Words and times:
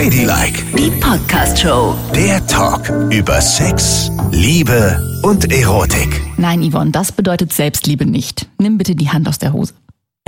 Ladylike, 0.00 0.64
Die 0.78 0.90
Podcast-Show. 0.98 1.94
der 2.14 2.46
Talk 2.46 2.88
über 3.12 3.38
Sex, 3.42 4.10
Liebe 4.30 4.98
und 5.22 5.52
Erotik. 5.52 6.22
Nein, 6.38 6.62
Yvonne, 6.62 6.90
das 6.90 7.12
bedeutet 7.12 7.52
Selbstliebe 7.52 8.06
nicht. 8.06 8.48
Nimm 8.56 8.78
bitte 8.78 8.96
die 8.96 9.10
Hand 9.10 9.28
aus 9.28 9.38
der 9.38 9.52
Hose. 9.52 9.74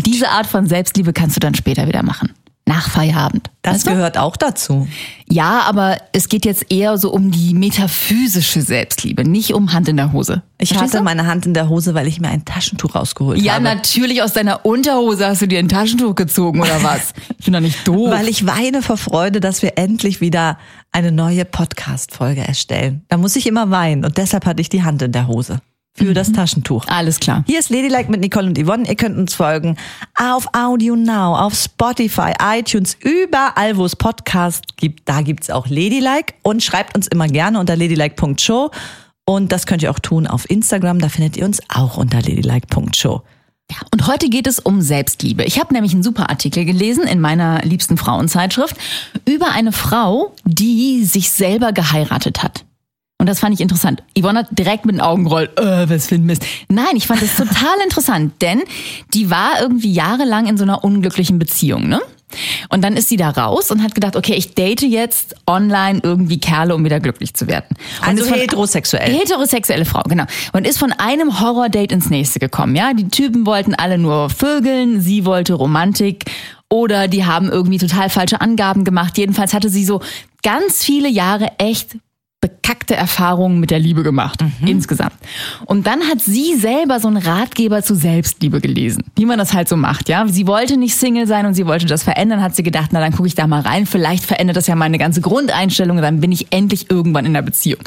Diese 0.04 0.28
Art 0.28 0.46
von 0.46 0.66
Selbstliebe 0.66 1.14
kannst 1.14 1.36
du 1.36 1.40
dann 1.40 1.54
später 1.54 1.88
wieder 1.88 2.02
machen. 2.02 2.34
Nach 2.64 2.88
Feierabend. 2.90 3.50
Das 3.62 3.74
Weißt 3.74 3.86
du? 3.88 3.90
gehört 3.90 4.16
auch 4.18 4.36
dazu. 4.36 4.86
Ja, 5.28 5.62
aber 5.66 5.96
es 6.12 6.28
geht 6.28 6.44
jetzt 6.44 6.70
eher 6.70 6.96
so 6.96 7.10
um 7.12 7.32
die 7.32 7.54
metaphysische 7.54 8.62
Selbstliebe, 8.62 9.28
nicht 9.28 9.52
um 9.52 9.72
Hand 9.72 9.88
in 9.88 9.96
der 9.96 10.12
Hose. 10.12 10.42
Ich 10.58 10.68
Verstehst 10.68 10.92
hatte 10.94 10.98
du? 10.98 11.04
meine 11.04 11.26
Hand 11.26 11.44
in 11.44 11.54
der 11.54 11.68
Hose, 11.68 11.94
weil 11.94 12.06
ich 12.06 12.20
mir 12.20 12.28
ein 12.28 12.44
Taschentuch 12.44 12.94
rausgeholt 12.94 13.40
Ja, 13.42 13.54
habe. 13.54 13.64
natürlich 13.64 14.22
aus 14.22 14.32
deiner 14.32 14.64
Unterhose 14.64 15.26
hast 15.26 15.42
du 15.42 15.48
dir 15.48 15.58
ein 15.58 15.68
Taschentuch 15.68 16.14
gezogen 16.14 16.60
oder 16.60 16.80
was? 16.84 17.14
Ich 17.38 17.44
bin 17.46 17.54
doch 17.54 17.60
nicht 17.60 17.86
doof. 17.86 18.10
Weil 18.12 18.28
ich 18.28 18.46
weine 18.46 18.80
vor 18.80 18.96
Freude, 18.96 19.40
dass 19.40 19.62
wir 19.62 19.76
endlich 19.76 20.20
wieder 20.20 20.56
eine 20.92 21.10
neue 21.10 21.44
Podcast-Folge 21.44 22.42
erstellen. 22.46 23.02
Da 23.08 23.16
muss 23.16 23.34
ich 23.34 23.48
immer 23.48 23.70
weinen 23.70 24.04
und 24.04 24.18
deshalb 24.18 24.46
hatte 24.46 24.60
ich 24.60 24.68
die 24.68 24.84
Hand 24.84 25.02
in 25.02 25.10
der 25.10 25.26
Hose. 25.26 25.58
Für 25.94 26.14
das 26.14 26.32
Taschentuch. 26.32 26.86
Alles 26.88 27.20
klar. 27.20 27.44
Hier 27.46 27.58
ist 27.58 27.68
Ladylike 27.68 28.10
mit 28.10 28.20
Nicole 28.20 28.46
und 28.46 28.58
Yvonne. 28.58 28.88
Ihr 28.88 28.96
könnt 28.96 29.18
uns 29.18 29.34
folgen 29.34 29.76
auf 30.14 30.46
Audio 30.54 30.96
Now, 30.96 31.36
auf 31.36 31.54
Spotify, 31.54 32.32
iTunes, 32.40 32.96
überall, 33.00 33.76
wo 33.76 33.84
es 33.84 33.94
Podcasts 33.94 34.62
gibt. 34.76 35.06
Da 35.06 35.20
gibt's 35.20 35.50
auch 35.50 35.68
Ladylike 35.68 36.32
und 36.42 36.62
schreibt 36.62 36.96
uns 36.96 37.08
immer 37.08 37.28
gerne 37.28 37.60
unter 37.60 37.76
ladylike.show. 37.76 38.70
Und 39.26 39.52
das 39.52 39.66
könnt 39.66 39.82
ihr 39.82 39.90
auch 39.90 39.98
tun 39.98 40.26
auf 40.26 40.48
Instagram. 40.48 40.98
Da 40.98 41.10
findet 41.10 41.36
ihr 41.36 41.44
uns 41.44 41.60
auch 41.68 41.98
unter 41.98 42.22
ladylike.show. 42.22 43.22
Ja, 43.70 43.76
und 43.90 44.06
heute 44.06 44.28
geht 44.28 44.46
es 44.46 44.58
um 44.58 44.80
Selbstliebe. 44.80 45.44
Ich 45.44 45.60
habe 45.60 45.74
nämlich 45.74 45.92
einen 45.92 46.02
super 46.02 46.30
Artikel 46.30 46.64
gelesen 46.64 47.04
in 47.04 47.20
meiner 47.20 47.62
liebsten 47.62 47.96
Frauenzeitschrift 47.96 48.76
über 49.26 49.52
eine 49.52 49.72
Frau, 49.72 50.34
die 50.44 51.04
sich 51.04 51.30
selber 51.30 51.72
geheiratet 51.72 52.42
hat. 52.42 52.64
Und 53.22 53.28
das 53.28 53.38
fand 53.38 53.54
ich 53.54 53.60
interessant. 53.60 54.02
Yvonne 54.18 54.40
hat 54.40 54.48
direkt 54.50 54.84
mit 54.84 54.96
den 54.96 55.00
Augen 55.00 55.22
gerollt. 55.22 55.56
Äh, 55.56 55.88
was 55.88 56.08
für 56.08 56.16
ein 56.16 56.24
Mist. 56.24 56.44
Nein, 56.68 56.96
ich 56.96 57.06
fand 57.06 57.22
das 57.22 57.36
total 57.36 57.76
interessant, 57.84 58.32
denn 58.42 58.62
die 59.14 59.30
war 59.30 59.60
irgendwie 59.60 59.92
jahrelang 59.92 60.48
in 60.48 60.56
so 60.56 60.64
einer 60.64 60.82
unglücklichen 60.82 61.38
Beziehung, 61.38 61.86
ne? 61.88 62.00
Und 62.68 62.82
dann 62.82 62.96
ist 62.96 63.08
sie 63.08 63.16
da 63.16 63.30
raus 63.30 63.70
und 63.70 63.80
hat 63.80 63.94
gedacht, 63.94 64.16
okay, 64.16 64.34
ich 64.34 64.54
date 64.56 64.82
jetzt 64.82 65.36
online 65.46 66.00
irgendwie 66.02 66.40
Kerle, 66.40 66.74
um 66.74 66.84
wieder 66.84 66.98
glücklich 66.98 67.34
zu 67.34 67.46
werden. 67.46 67.76
Und 68.00 68.08
Also 68.08 68.24
von- 68.24 68.38
heterosexuell. 68.40 69.12
Heterosexuelle 69.12 69.84
Frau, 69.84 70.02
genau. 70.08 70.24
Und 70.52 70.66
ist 70.66 70.78
von 70.78 70.90
einem 70.90 71.38
Horror-Date 71.40 71.92
ins 71.92 72.10
nächste 72.10 72.40
gekommen. 72.40 72.74
Ja, 72.74 72.92
die 72.92 73.06
Typen 73.08 73.46
wollten 73.46 73.76
alle 73.76 73.98
nur 73.98 74.30
vögeln, 74.30 75.00
sie 75.00 75.24
wollte 75.26 75.54
Romantik 75.54 76.24
oder 76.68 77.06
die 77.06 77.24
haben 77.24 77.48
irgendwie 77.50 77.78
total 77.78 78.10
falsche 78.10 78.40
Angaben 78.40 78.82
gemacht. 78.82 79.16
Jedenfalls 79.16 79.54
hatte 79.54 79.68
sie 79.68 79.84
so 79.84 80.00
ganz 80.42 80.82
viele 80.82 81.08
Jahre 81.08 81.52
echt 81.58 81.98
bekackte 82.62 82.94
Erfahrungen 82.94 83.58
mit 83.60 83.70
der 83.70 83.80
Liebe 83.80 84.02
gemacht, 84.02 84.40
insgesamt. 84.64 85.14
Und 85.66 85.86
dann 85.86 86.02
hat 86.02 86.20
sie 86.20 86.56
selber 86.56 87.00
so 87.00 87.08
einen 87.08 87.16
Ratgeber 87.16 87.82
zu 87.82 87.94
Selbstliebe 87.94 88.60
gelesen, 88.60 89.02
wie 89.16 89.26
man 89.26 89.38
das 89.38 89.52
halt 89.52 89.68
so 89.68 89.76
macht, 89.76 90.08
ja. 90.08 90.26
Sie 90.28 90.46
wollte 90.46 90.76
nicht 90.76 90.96
Single 90.96 91.26
sein 91.26 91.44
und 91.46 91.54
sie 91.54 91.66
wollte 91.66 91.86
das 91.86 92.04
verändern, 92.04 92.40
hat 92.40 92.54
sie 92.54 92.62
gedacht, 92.62 92.90
na 92.92 93.00
dann 93.00 93.12
gucke 93.12 93.26
ich 93.26 93.34
da 93.34 93.46
mal 93.46 93.60
rein, 93.60 93.86
vielleicht 93.86 94.24
verändert 94.24 94.56
das 94.56 94.68
ja 94.68 94.76
meine 94.76 94.98
ganze 94.98 95.20
Grundeinstellung, 95.20 95.96
dann 95.98 96.20
bin 96.20 96.30
ich 96.30 96.52
endlich 96.52 96.90
irgendwann 96.90 97.26
in 97.26 97.34
der 97.34 97.42
Beziehung. 97.42 97.80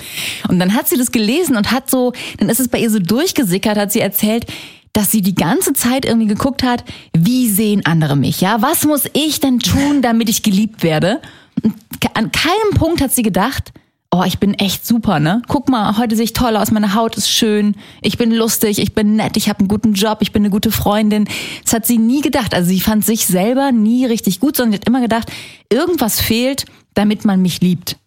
Und 0.50 0.60
dann 0.60 0.74
hat 0.74 0.88
sie 0.90 0.98
das 0.98 1.12
gelesen 1.12 1.56
und 1.56 1.72
hat 1.72 1.90
so, 1.90 2.12
dann 2.38 2.50
ist 2.50 2.60
es 2.60 2.68
bei 2.68 2.80
ihr 2.80 2.90
so 2.90 3.00
durchgesickert, 3.00 3.78
hat 3.78 3.92
sie 3.92 4.02
erzählt, 4.02 4.46
dass 4.92 5.12
sie 5.12 5.22
die 5.22 5.36
ganze 5.36 5.74
Zeit 5.74 6.06
irgendwie 6.06 6.28
geguckt 6.28 6.64
hat, 6.64 6.84
wie 7.14 7.50
sehen 7.50 7.86
andere 7.86 8.16
mich, 8.16 8.42
ja? 8.42 8.62
Was 8.62 8.86
muss 8.86 9.06
ich 9.14 9.40
denn 9.40 9.60
tun, 9.60 10.02
damit 10.02 10.30
ich 10.30 10.44
geliebt 10.44 10.84
werde? 10.84 11.22
Und 11.64 11.76
an 12.14 12.32
keinem 12.32 12.74
Punkt 12.76 13.02
hat 13.02 13.12
sie 13.12 13.24
gedacht, 13.24 13.74
oh, 14.16 14.24
ich 14.24 14.40
bin 14.40 14.54
echt 14.54 14.86
super, 14.86 15.20
ne? 15.20 15.42
Guck 15.48 15.70
mal, 15.70 15.98
heute 15.98 16.16
sehe 16.16 16.26
ich 16.26 16.34
toll 16.34 16.56
aus, 16.56 16.72
meine 16.72 16.96
Haut 16.96 17.18
ist 17.18 17.30
schön, 17.30 17.76
ich 18.02 18.18
bin 18.18 18.32
lustig, 18.32 18.80
ich 18.80 18.94
bin 18.94 19.16
nett, 19.16 19.38
ich 19.38 19.50
habe 19.50 19.60
einen 19.60 19.68
guten 19.68 19.94
Job, 19.94 20.20
ich 20.22 20.32
bin 20.32 20.44
eine 20.44 20.50
gute 20.50 20.72
Freundin. 20.72 21.28
Das 21.64 21.74
hat 21.74 21.86
sie 21.86 21.98
nie 21.98 22.22
gedacht. 22.22 22.54
Also 22.54 22.70
sie 22.70 22.80
fand 22.80 23.06
sich 23.06 23.26
selber 23.26 23.72
nie 23.72 24.06
richtig 24.06 24.40
gut, 24.40 24.56
sondern 24.56 24.74
sie 24.74 24.80
hat 24.80 24.88
immer 24.88 25.02
gedacht, 25.02 25.32
irgendwas 25.70 26.22
fehlt, 26.22 26.66
damit 26.94 27.26
man 27.26 27.42
mich 27.42 27.62
liebt. 27.62 27.98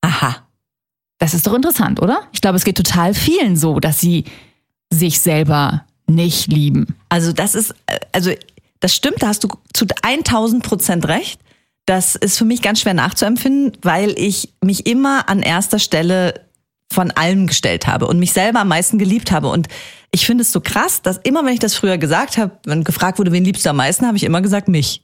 Aha. 0.00 0.36
Das 1.18 1.34
ist 1.34 1.46
doch 1.46 1.54
interessant, 1.54 2.00
oder? 2.00 2.20
Ich 2.32 2.40
glaube, 2.40 2.56
es 2.56 2.64
geht 2.64 2.76
total 2.76 3.12
vielen 3.12 3.56
so, 3.56 3.78
dass 3.78 4.00
sie 4.00 4.24
sich 4.90 5.20
selber 5.20 5.84
nicht 6.06 6.46
lieben. 6.50 6.96
Also 7.08 7.32
das 7.32 7.54
ist, 7.54 7.74
äh, 7.86 7.98
also 8.12 8.30
das 8.80 8.94
stimmt, 8.94 9.22
da 9.22 9.28
hast 9.28 9.44
du 9.44 9.48
zu 9.74 9.86
1000 10.02 10.62
Prozent 10.62 11.06
recht. 11.08 11.40
Das 11.90 12.14
ist 12.14 12.38
für 12.38 12.44
mich 12.44 12.62
ganz 12.62 12.78
schwer 12.78 12.94
nachzuempfinden, 12.94 13.76
weil 13.82 14.16
ich 14.16 14.54
mich 14.62 14.86
immer 14.86 15.28
an 15.28 15.42
erster 15.42 15.80
Stelle 15.80 16.34
von 16.88 17.10
allem 17.10 17.48
gestellt 17.48 17.88
habe 17.88 18.06
und 18.06 18.20
mich 18.20 18.32
selber 18.32 18.60
am 18.60 18.68
meisten 18.68 18.96
geliebt 18.96 19.32
habe. 19.32 19.48
Und 19.48 19.66
ich 20.12 20.24
finde 20.24 20.42
es 20.42 20.52
so 20.52 20.60
krass, 20.60 21.02
dass 21.02 21.16
immer, 21.16 21.44
wenn 21.44 21.52
ich 21.52 21.58
das 21.58 21.74
früher 21.74 21.98
gesagt 21.98 22.38
habe, 22.38 22.52
wenn 22.64 22.84
gefragt 22.84 23.18
wurde, 23.18 23.32
wen 23.32 23.42
liebst 23.42 23.66
du 23.66 23.70
am 23.70 23.76
meisten, 23.76 24.06
habe 24.06 24.16
ich 24.16 24.22
immer 24.22 24.40
gesagt, 24.40 24.68
mich. 24.68 25.02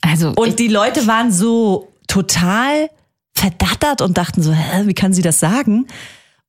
Also 0.00 0.32
Und 0.32 0.58
die 0.58 0.66
Leute 0.66 1.06
waren 1.06 1.30
so 1.30 1.92
total 2.08 2.90
verdattert 3.32 4.00
und 4.00 4.18
dachten 4.18 4.42
so, 4.42 4.52
hä, 4.52 4.86
wie 4.86 4.94
kann 4.94 5.14
sie 5.14 5.22
das 5.22 5.38
sagen? 5.38 5.86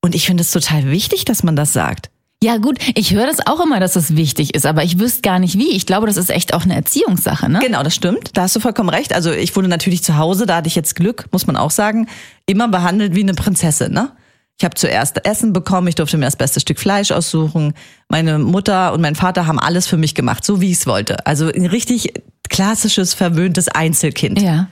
Und 0.01 0.16
ich 0.16 0.25
finde 0.25 0.41
es 0.41 0.49
total 0.49 0.89
wichtig, 0.89 1.23
dass 1.23 1.43
man 1.43 1.55
das 1.55 1.72
sagt. 1.72 2.09
Ja 2.44 2.57
gut, 2.57 2.79
ich 2.96 3.13
höre 3.13 3.28
das 3.28 3.46
auch 3.46 3.59
immer, 3.59 3.79
dass 3.79 3.94
das 3.94 4.16
wichtig 4.16 4.56
ist, 4.56 4.66
aber 4.66 4.84
ich 4.84 4.97
wüsste 4.97 5.22
gar 5.22 5.38
nicht 5.38 5.59
wie. 5.59 5.72
Ich 5.72 5.85
glaube, 5.85 6.07
das 6.07 6.18
ist 6.18 6.31
echt 6.31 6.56
auch 6.56 6.63
eine 6.63 6.75
Erziehungssache, 6.75 7.47
ne? 7.50 7.59
Genau, 7.59 7.84
das 7.84 7.94
stimmt. 7.94 8.31
Da 8.34 8.44
hast 8.44 8.56
du 8.56 8.59
vollkommen 8.59 8.90
recht. 8.90 9.13
Also 9.13 9.31
ich 9.31 9.56
wurde 9.56 9.68
natürlich 9.68 10.03
zu 10.03 10.18
Hause, 10.18 10.47
da 10.47 10.56
hatte 10.56 10.68
ich 10.68 10.75
jetzt 10.75 10.96
Glück, 10.96 11.25
muss 11.31 11.46
man 11.46 11.56
auch 11.56 11.69
sagen, 11.69 12.07
immer 12.47 12.68
behandelt 12.68 13.13
wie 13.13 13.22
eine 13.22 13.35
Prinzessin, 13.35 13.94
ne? 13.94 14.12
Ich 14.57 14.66
habe 14.66 14.75
zuerst 14.75 15.25
Essen 15.25 15.53
bekommen, 15.53 15.88
ich 15.88 15.96
durfte 15.96 16.18
mir 16.18 16.25
das 16.25 16.35
beste 16.35 16.59
Stück 16.59 16.79
Fleisch 16.79 17.12
aussuchen. 17.12 17.74
Meine 18.09 18.38
Mutter 18.40 18.94
und 18.94 19.02
mein 19.02 19.16
Vater 19.16 19.47
haben 19.47 19.59
alles 19.59 19.88
für 19.88 19.97
mich 19.97 20.13
gemacht, 20.16 20.44
so 20.44 20.62
wie 20.62 20.72
ich 20.72 20.78
es 20.78 20.88
wollte. 20.88 21.25
Also 21.25 21.47
ein 21.47 21.66
richtig 21.66 22.13
klassisches, 22.50 23.13
verwöhntes 23.13 23.69
Einzelkind. 23.69 24.41
Ja. 24.41 24.68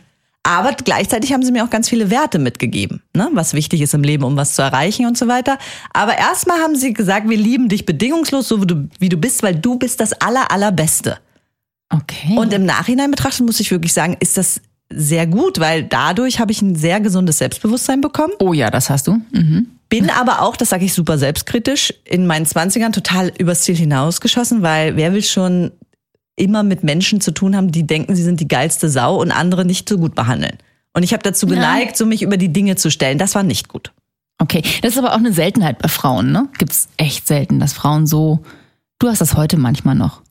Aber 0.50 0.74
gleichzeitig 0.74 1.32
haben 1.32 1.44
sie 1.44 1.52
mir 1.52 1.64
auch 1.64 1.70
ganz 1.70 1.88
viele 1.88 2.10
Werte 2.10 2.40
mitgegeben, 2.40 3.04
ne? 3.16 3.30
was 3.34 3.54
wichtig 3.54 3.82
ist 3.82 3.94
im 3.94 4.02
Leben, 4.02 4.24
um 4.24 4.36
was 4.36 4.56
zu 4.56 4.64
erreichen 4.64 5.06
und 5.06 5.16
so 5.16 5.28
weiter. 5.28 5.60
Aber 5.94 6.18
erstmal 6.18 6.58
haben 6.58 6.76
sie 6.76 6.92
gesagt, 6.92 7.30
wir 7.30 7.38
lieben 7.38 7.70
dich 7.70 7.86
bedingungslos, 7.86 8.48
so 8.48 8.60
wie 8.60 8.66
du, 8.66 8.90
wie 8.98 9.10
du 9.10 9.18
bist, 9.18 9.44
weil 9.44 9.56
du 9.56 9.78
bist 9.78 10.00
das 10.00 10.12
aller, 10.14 10.52
allerbeste. 10.52 11.20
Okay. 11.92 12.36
Und 12.36 12.52
im 12.52 12.66
Nachhinein 12.66 13.12
betrachtet 13.12 13.46
muss 13.46 13.60
ich 13.60 13.70
wirklich 13.70 13.94
sagen, 13.94 14.18
ist 14.20 14.38
das 14.38 14.60
sehr 14.92 15.28
gut, 15.28 15.60
weil 15.60 15.84
dadurch 15.84 16.40
habe 16.40 16.52
ich 16.52 16.64
ein 16.64 16.76
sehr 16.76 17.00
gesundes 17.00 17.38
Selbstbewusstsein 17.38 18.02
bekommen. 18.02 18.34
oh 18.40 18.54
ja, 18.54 18.72
das 18.72 18.90
hast 18.90 19.06
du. 19.06 19.22
Mhm. 19.32 19.68
Bin 19.88 20.10
aber 20.10 20.42
auch, 20.42 20.58
das 20.58 20.70
sage 20.70 20.86
ich 20.86 20.94
super 20.94 21.20
selbstkritisch, 21.20 21.94
in 22.06 22.26
meinen 22.26 22.48
20ern 22.48 22.92
total 22.92 23.32
übers 23.38 23.62
Ziel 23.62 23.76
hinausgeschossen, 23.76 24.64
weil 24.64 24.96
wer 24.96 25.14
will 25.14 25.24
schon 25.24 25.72
immer 26.40 26.64
mit 26.64 26.84
Menschen 26.84 27.22
zu 27.22 27.32
tun 27.32 27.56
haben, 27.56 27.72
die 27.72 27.86
denken, 27.86 28.16
sie 28.16 28.24
sind 28.24 28.40
die 28.40 28.48
geilste 28.48 28.90
Sau 28.90 29.20
und 29.20 29.32
andere 29.32 29.66
nicht 29.66 29.88
so 29.88 29.98
gut 29.98 30.16
behandeln. 30.16 30.58
Und 30.94 31.04
ich 31.04 31.14
habe 31.14 31.24
dazu 31.24 31.46
geneigt, 31.46 31.98
so 31.98 32.06
mich 32.06 32.22
über 32.22 32.38
die 32.38 32.52
Dinge 32.52 32.76
zu 32.76 32.90
stellen. 32.90 33.18
Das 33.18 33.36
war 33.36 33.44
nicht 33.44 33.68
gut. 33.68 33.92
Okay, 34.40 34.64
das 34.82 34.94
ist 34.94 34.98
aber 34.98 35.14
auch 35.14 35.18
eine 35.18 35.34
Seltenheit 35.34 35.80
bei 35.80 35.90
Frauen, 35.90 36.32
ne? 36.32 36.48
Gibt's 36.58 36.88
echt 36.98 37.28
selten, 37.28 37.60
dass 37.60 37.74
Frauen 37.74 38.08
so. 38.08 38.40
Du 38.98 39.08
hast 39.08 39.22
das 39.22 39.36
heute 39.36 39.58
manchmal 39.58 39.96
noch. 39.96 40.22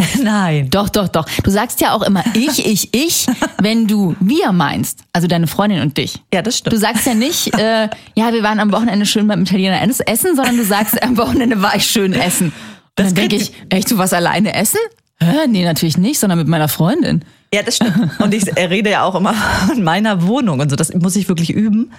Nein. 0.22 0.70
Doch, 0.70 0.88
doch, 0.88 1.08
doch. 1.08 1.26
Du 1.42 1.50
sagst 1.50 1.80
ja 1.80 1.92
auch 1.92 2.02
immer 2.02 2.24
ich, 2.34 2.64
ich, 2.64 2.94
ich, 2.94 3.26
wenn 3.60 3.86
du 3.86 4.16
wir 4.20 4.52
meinst. 4.52 5.00
Also 5.12 5.26
deine 5.26 5.46
Freundin 5.46 5.80
und 5.82 5.98
dich. 5.98 6.22
Ja, 6.32 6.42
das 6.42 6.58
stimmt. 6.58 6.72
Du 6.72 6.78
sagst 6.78 7.06
ja 7.06 7.14
nicht, 7.14 7.54
äh, 7.58 7.88
ja, 8.14 8.32
wir 8.32 8.42
waren 8.42 8.60
am 8.60 8.72
Wochenende 8.72 9.04
schön 9.04 9.26
beim 9.26 9.42
Italiener 9.42 9.82
essen, 9.82 10.36
sondern 10.36 10.56
du 10.56 10.64
sagst, 10.64 11.02
am 11.02 11.16
Wochenende 11.16 11.60
war 11.60 11.74
ich 11.74 11.86
schön 11.86 12.12
essen. 12.12 12.46
Und 12.46 13.06
dann 13.06 13.14
denke 13.14 13.36
ich, 13.36 13.52
echt, 13.68 13.90
du 13.90 13.98
warst 13.98 14.14
alleine 14.14 14.54
essen? 14.54 14.80
Hä? 15.22 15.46
Nee, 15.48 15.64
natürlich 15.64 15.98
nicht, 15.98 16.18
sondern 16.18 16.38
mit 16.38 16.48
meiner 16.48 16.68
Freundin. 16.68 17.24
Ja, 17.52 17.62
das 17.62 17.76
stimmt. 17.76 18.18
Und 18.20 18.32
ich 18.32 18.46
rede 18.56 18.90
ja 18.90 19.02
auch 19.02 19.14
immer 19.14 19.34
von 19.66 19.82
meiner 19.82 20.26
Wohnung 20.26 20.60
und 20.60 20.70
so. 20.70 20.76
Das 20.76 20.92
muss 20.94 21.16
ich 21.16 21.28
wirklich 21.28 21.50
üben. 21.50 21.92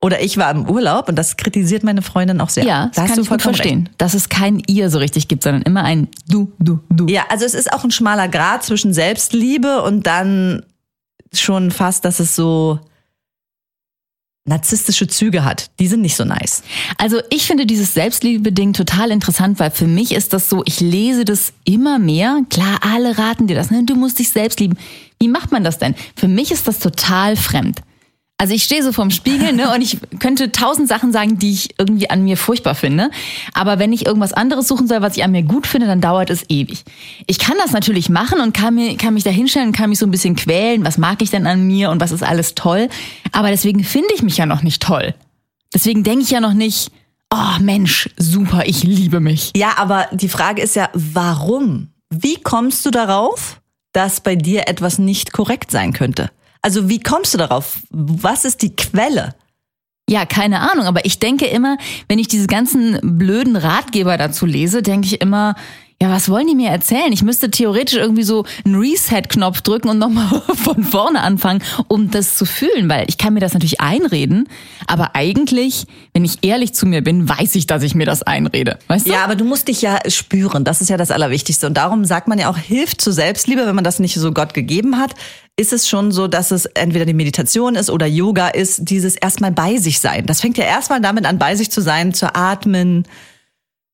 Oder 0.00 0.20
ich 0.20 0.36
war 0.36 0.50
im 0.50 0.68
Urlaub 0.68 1.08
und 1.08 1.16
das 1.16 1.36
kritisiert 1.36 1.84
meine 1.84 2.02
Freundin 2.02 2.40
auch 2.40 2.48
sehr. 2.48 2.64
Ja, 2.64 2.86
Da 2.86 2.88
das 2.88 2.98
hast 2.98 3.08
kann 3.08 3.16
du 3.16 3.22
ich 3.22 3.28
gut 3.28 3.42
verstehen. 3.42 3.88
Dass 3.98 4.14
es 4.14 4.28
kein 4.28 4.60
ihr 4.66 4.90
so 4.90 4.98
richtig 4.98 5.28
gibt, 5.28 5.44
sondern 5.44 5.62
immer 5.62 5.84
ein 5.84 6.08
du, 6.28 6.50
du, 6.58 6.80
du. 6.90 7.06
Ja, 7.06 7.26
also 7.28 7.44
es 7.44 7.54
ist 7.54 7.72
auch 7.72 7.84
ein 7.84 7.92
schmaler 7.92 8.26
Grad 8.28 8.64
zwischen 8.64 8.92
Selbstliebe 8.92 9.82
und 9.82 10.08
dann 10.08 10.64
schon 11.32 11.70
fast, 11.70 12.04
dass 12.04 12.18
es 12.18 12.34
so 12.34 12.80
narzisstische 14.44 15.06
Züge 15.06 15.44
hat. 15.44 15.70
Die 15.78 15.86
sind 15.86 16.00
nicht 16.00 16.16
so 16.16 16.24
nice. 16.24 16.62
Also 16.98 17.20
ich 17.30 17.46
finde 17.46 17.64
dieses 17.64 17.94
Selbstliebe-Ding 17.94 18.72
total 18.72 19.10
interessant, 19.10 19.60
weil 19.60 19.70
für 19.70 19.86
mich 19.86 20.12
ist 20.12 20.32
das 20.32 20.48
so, 20.48 20.62
ich 20.66 20.80
lese 20.80 21.24
das 21.24 21.52
immer 21.64 21.98
mehr. 21.98 22.40
Klar, 22.50 22.80
alle 22.82 23.18
raten 23.18 23.46
dir 23.46 23.54
das, 23.54 23.70
ne? 23.70 23.84
du 23.84 23.94
musst 23.94 24.18
dich 24.18 24.30
selbst 24.30 24.58
lieben. 24.58 24.76
Wie 25.20 25.28
macht 25.28 25.52
man 25.52 25.62
das 25.62 25.78
denn? 25.78 25.94
Für 26.16 26.26
mich 26.26 26.50
ist 26.50 26.66
das 26.66 26.80
total 26.80 27.36
fremd. 27.36 27.80
Also 28.42 28.54
ich 28.54 28.64
stehe 28.64 28.82
so 28.82 28.90
vorm 28.90 29.12
Spiegel 29.12 29.52
ne, 29.52 29.72
und 29.72 29.82
ich 29.82 29.98
könnte 30.18 30.50
tausend 30.50 30.88
Sachen 30.88 31.12
sagen, 31.12 31.38
die 31.38 31.52
ich 31.52 31.78
irgendwie 31.78 32.10
an 32.10 32.24
mir 32.24 32.36
furchtbar 32.36 32.74
finde. 32.74 33.08
Aber 33.54 33.78
wenn 33.78 33.92
ich 33.92 34.04
irgendwas 34.04 34.32
anderes 34.32 34.66
suchen 34.66 34.88
soll, 34.88 35.00
was 35.00 35.16
ich 35.16 35.22
an 35.22 35.30
mir 35.30 35.44
gut 35.44 35.64
finde, 35.64 35.86
dann 35.86 36.00
dauert 36.00 36.28
es 36.28 36.42
ewig. 36.48 36.82
Ich 37.28 37.38
kann 37.38 37.56
das 37.62 37.70
natürlich 37.70 38.08
machen 38.08 38.40
und 38.40 38.52
kann, 38.52 38.74
mir, 38.74 38.96
kann 38.96 39.14
mich 39.14 39.22
da 39.22 39.30
hinstellen 39.30 39.68
und 39.68 39.76
kann 39.76 39.90
mich 39.90 40.00
so 40.00 40.06
ein 40.06 40.10
bisschen 40.10 40.34
quälen. 40.34 40.84
Was 40.84 40.98
mag 40.98 41.22
ich 41.22 41.30
denn 41.30 41.46
an 41.46 41.68
mir 41.68 41.90
und 41.90 42.00
was 42.00 42.10
ist 42.10 42.24
alles 42.24 42.56
toll? 42.56 42.88
Aber 43.30 43.50
deswegen 43.50 43.84
finde 43.84 44.08
ich 44.12 44.24
mich 44.24 44.38
ja 44.38 44.46
noch 44.46 44.64
nicht 44.64 44.82
toll. 44.82 45.14
Deswegen 45.72 46.02
denke 46.02 46.24
ich 46.24 46.30
ja 46.32 46.40
noch 46.40 46.52
nicht, 46.52 46.90
oh 47.32 47.60
Mensch, 47.60 48.10
super, 48.16 48.64
ich 48.66 48.82
liebe 48.82 49.20
mich. 49.20 49.52
Ja, 49.54 49.74
aber 49.76 50.08
die 50.10 50.28
Frage 50.28 50.62
ist 50.62 50.74
ja, 50.74 50.88
warum? 50.94 51.90
Wie 52.10 52.40
kommst 52.42 52.84
du 52.86 52.90
darauf, 52.90 53.60
dass 53.92 54.20
bei 54.20 54.34
dir 54.34 54.66
etwas 54.66 54.98
nicht 54.98 55.32
korrekt 55.32 55.70
sein 55.70 55.92
könnte? 55.92 56.28
Also 56.62 56.88
wie 56.88 57.00
kommst 57.00 57.34
du 57.34 57.38
darauf? 57.38 57.80
Was 57.90 58.44
ist 58.44 58.62
die 58.62 58.74
Quelle? 58.74 59.34
Ja, 60.08 60.26
keine 60.26 60.60
Ahnung, 60.60 60.86
aber 60.86 61.04
ich 61.04 61.18
denke 61.18 61.46
immer, 61.46 61.76
wenn 62.08 62.18
ich 62.18 62.28
diese 62.28 62.46
ganzen 62.46 62.98
blöden 63.02 63.56
Ratgeber 63.56 64.16
dazu 64.16 64.46
lese, 64.46 64.82
denke 64.82 65.06
ich 65.06 65.20
immer, 65.20 65.54
ja, 66.02 66.10
was 66.10 66.28
wollen 66.28 66.48
die 66.48 66.56
mir 66.56 66.68
erzählen? 66.68 67.12
Ich 67.12 67.22
müsste 67.22 67.48
theoretisch 67.48 67.96
irgendwie 67.96 68.24
so 68.24 68.44
einen 68.64 68.74
Reset-Knopf 68.74 69.60
drücken 69.60 69.88
und 69.88 69.98
nochmal 69.98 70.42
von 70.56 70.82
vorne 70.82 71.20
anfangen, 71.20 71.62
um 71.86 72.10
das 72.10 72.36
zu 72.36 72.44
fühlen, 72.44 72.88
weil 72.88 73.04
ich 73.06 73.18
kann 73.18 73.34
mir 73.34 73.40
das 73.40 73.54
natürlich 73.54 73.80
einreden, 73.80 74.48
aber 74.88 75.14
eigentlich, 75.14 75.86
wenn 76.12 76.24
ich 76.24 76.42
ehrlich 76.42 76.74
zu 76.74 76.86
mir 76.86 77.02
bin, 77.02 77.28
weiß 77.28 77.54
ich, 77.54 77.68
dass 77.68 77.84
ich 77.84 77.94
mir 77.94 78.04
das 78.04 78.24
einrede. 78.24 78.80
Weißt 78.88 79.06
du? 79.06 79.12
Ja, 79.12 79.22
aber 79.22 79.36
du 79.36 79.44
musst 79.44 79.68
dich 79.68 79.80
ja 79.80 80.00
spüren. 80.08 80.64
Das 80.64 80.80
ist 80.80 80.90
ja 80.90 80.96
das 80.96 81.12
Allerwichtigste. 81.12 81.68
Und 81.68 81.74
darum 81.74 82.04
sagt 82.04 82.26
man 82.26 82.36
ja 82.36 82.50
auch, 82.50 82.58
hilft 82.58 83.00
zur 83.00 83.12
Selbstliebe, 83.12 83.64
wenn 83.64 83.76
man 83.76 83.84
das 83.84 84.00
nicht 84.00 84.16
so 84.16 84.32
Gott 84.32 84.54
gegeben 84.54 84.98
hat, 84.98 85.14
ist 85.56 85.72
es 85.72 85.88
schon 85.88 86.12
so, 86.12 86.28
dass 86.28 86.50
es 86.50 86.66
entweder 86.66 87.04
die 87.04 87.14
Meditation 87.14 87.74
ist 87.74 87.90
oder 87.90 88.06
Yoga 88.06 88.48
ist, 88.48 88.88
dieses 88.88 89.16
erstmal 89.16 89.52
bei 89.52 89.76
sich 89.76 90.00
sein. 90.00 90.26
Das 90.26 90.40
fängt 90.40 90.56
ja 90.56 90.64
erstmal 90.64 91.00
damit 91.00 91.26
an, 91.26 91.38
bei 91.38 91.56
sich 91.56 91.70
zu 91.70 91.80
sein, 91.80 92.14
zu 92.14 92.34
atmen, 92.34 93.06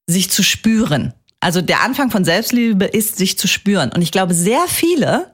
sich 0.06 0.30
zu 0.30 0.42
spüren. 0.42 1.14
Also 1.40 1.60
der 1.60 1.82
Anfang 1.82 2.10
von 2.10 2.24
Selbstliebe 2.24 2.84
ist, 2.84 3.16
sich 3.16 3.38
zu 3.38 3.48
spüren. 3.48 3.90
Und 3.92 4.02
ich 4.02 4.12
glaube, 4.12 4.34
sehr 4.34 4.66
viele 4.68 5.32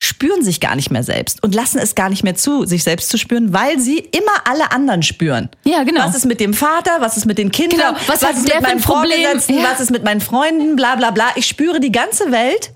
spüren 0.00 0.44
sich 0.44 0.60
gar 0.60 0.76
nicht 0.76 0.90
mehr 0.90 1.02
selbst 1.02 1.42
und 1.42 1.56
lassen 1.56 1.78
es 1.78 1.96
gar 1.96 2.08
nicht 2.08 2.22
mehr 2.22 2.36
zu, 2.36 2.64
sich 2.64 2.84
selbst 2.84 3.08
zu 3.08 3.18
spüren, 3.18 3.52
weil 3.52 3.80
sie 3.80 3.98
immer 3.98 4.46
alle 4.48 4.70
anderen 4.70 5.02
spüren. 5.02 5.48
Ja, 5.64 5.82
genau. 5.82 6.06
Was 6.06 6.14
ist 6.14 6.24
mit 6.24 6.38
dem 6.38 6.54
Vater? 6.54 7.00
Was 7.00 7.16
ist 7.16 7.26
mit 7.26 7.36
den 7.36 7.50
Kindern? 7.50 7.94
Genau. 7.94 8.00
Was 8.06 8.22
hat 8.22 8.36
ist 8.36 8.44
mit 8.44 8.52
Problem? 8.52 8.80
Vorgesetzten? 8.80 9.54
Ja. 9.54 9.64
Was 9.64 9.80
ist 9.80 9.90
mit 9.90 10.04
meinen 10.04 10.20
Freunden? 10.20 10.76
Bla 10.76 10.94
bla 10.94 11.10
bla. 11.10 11.32
Ich 11.34 11.46
spüre 11.46 11.80
die 11.80 11.90
ganze 11.90 12.30
Welt, 12.30 12.72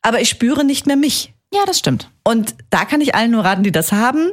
aber 0.00 0.22
ich 0.22 0.30
spüre 0.30 0.64
nicht 0.64 0.86
mehr 0.86 0.96
mich. 0.96 1.34
Ja, 1.52 1.64
das 1.66 1.78
stimmt. 1.78 2.10
Und 2.24 2.54
da 2.70 2.84
kann 2.84 3.00
ich 3.00 3.14
allen 3.14 3.30
nur 3.30 3.44
raten, 3.44 3.62
die 3.62 3.72
das 3.72 3.92
haben. 3.92 4.30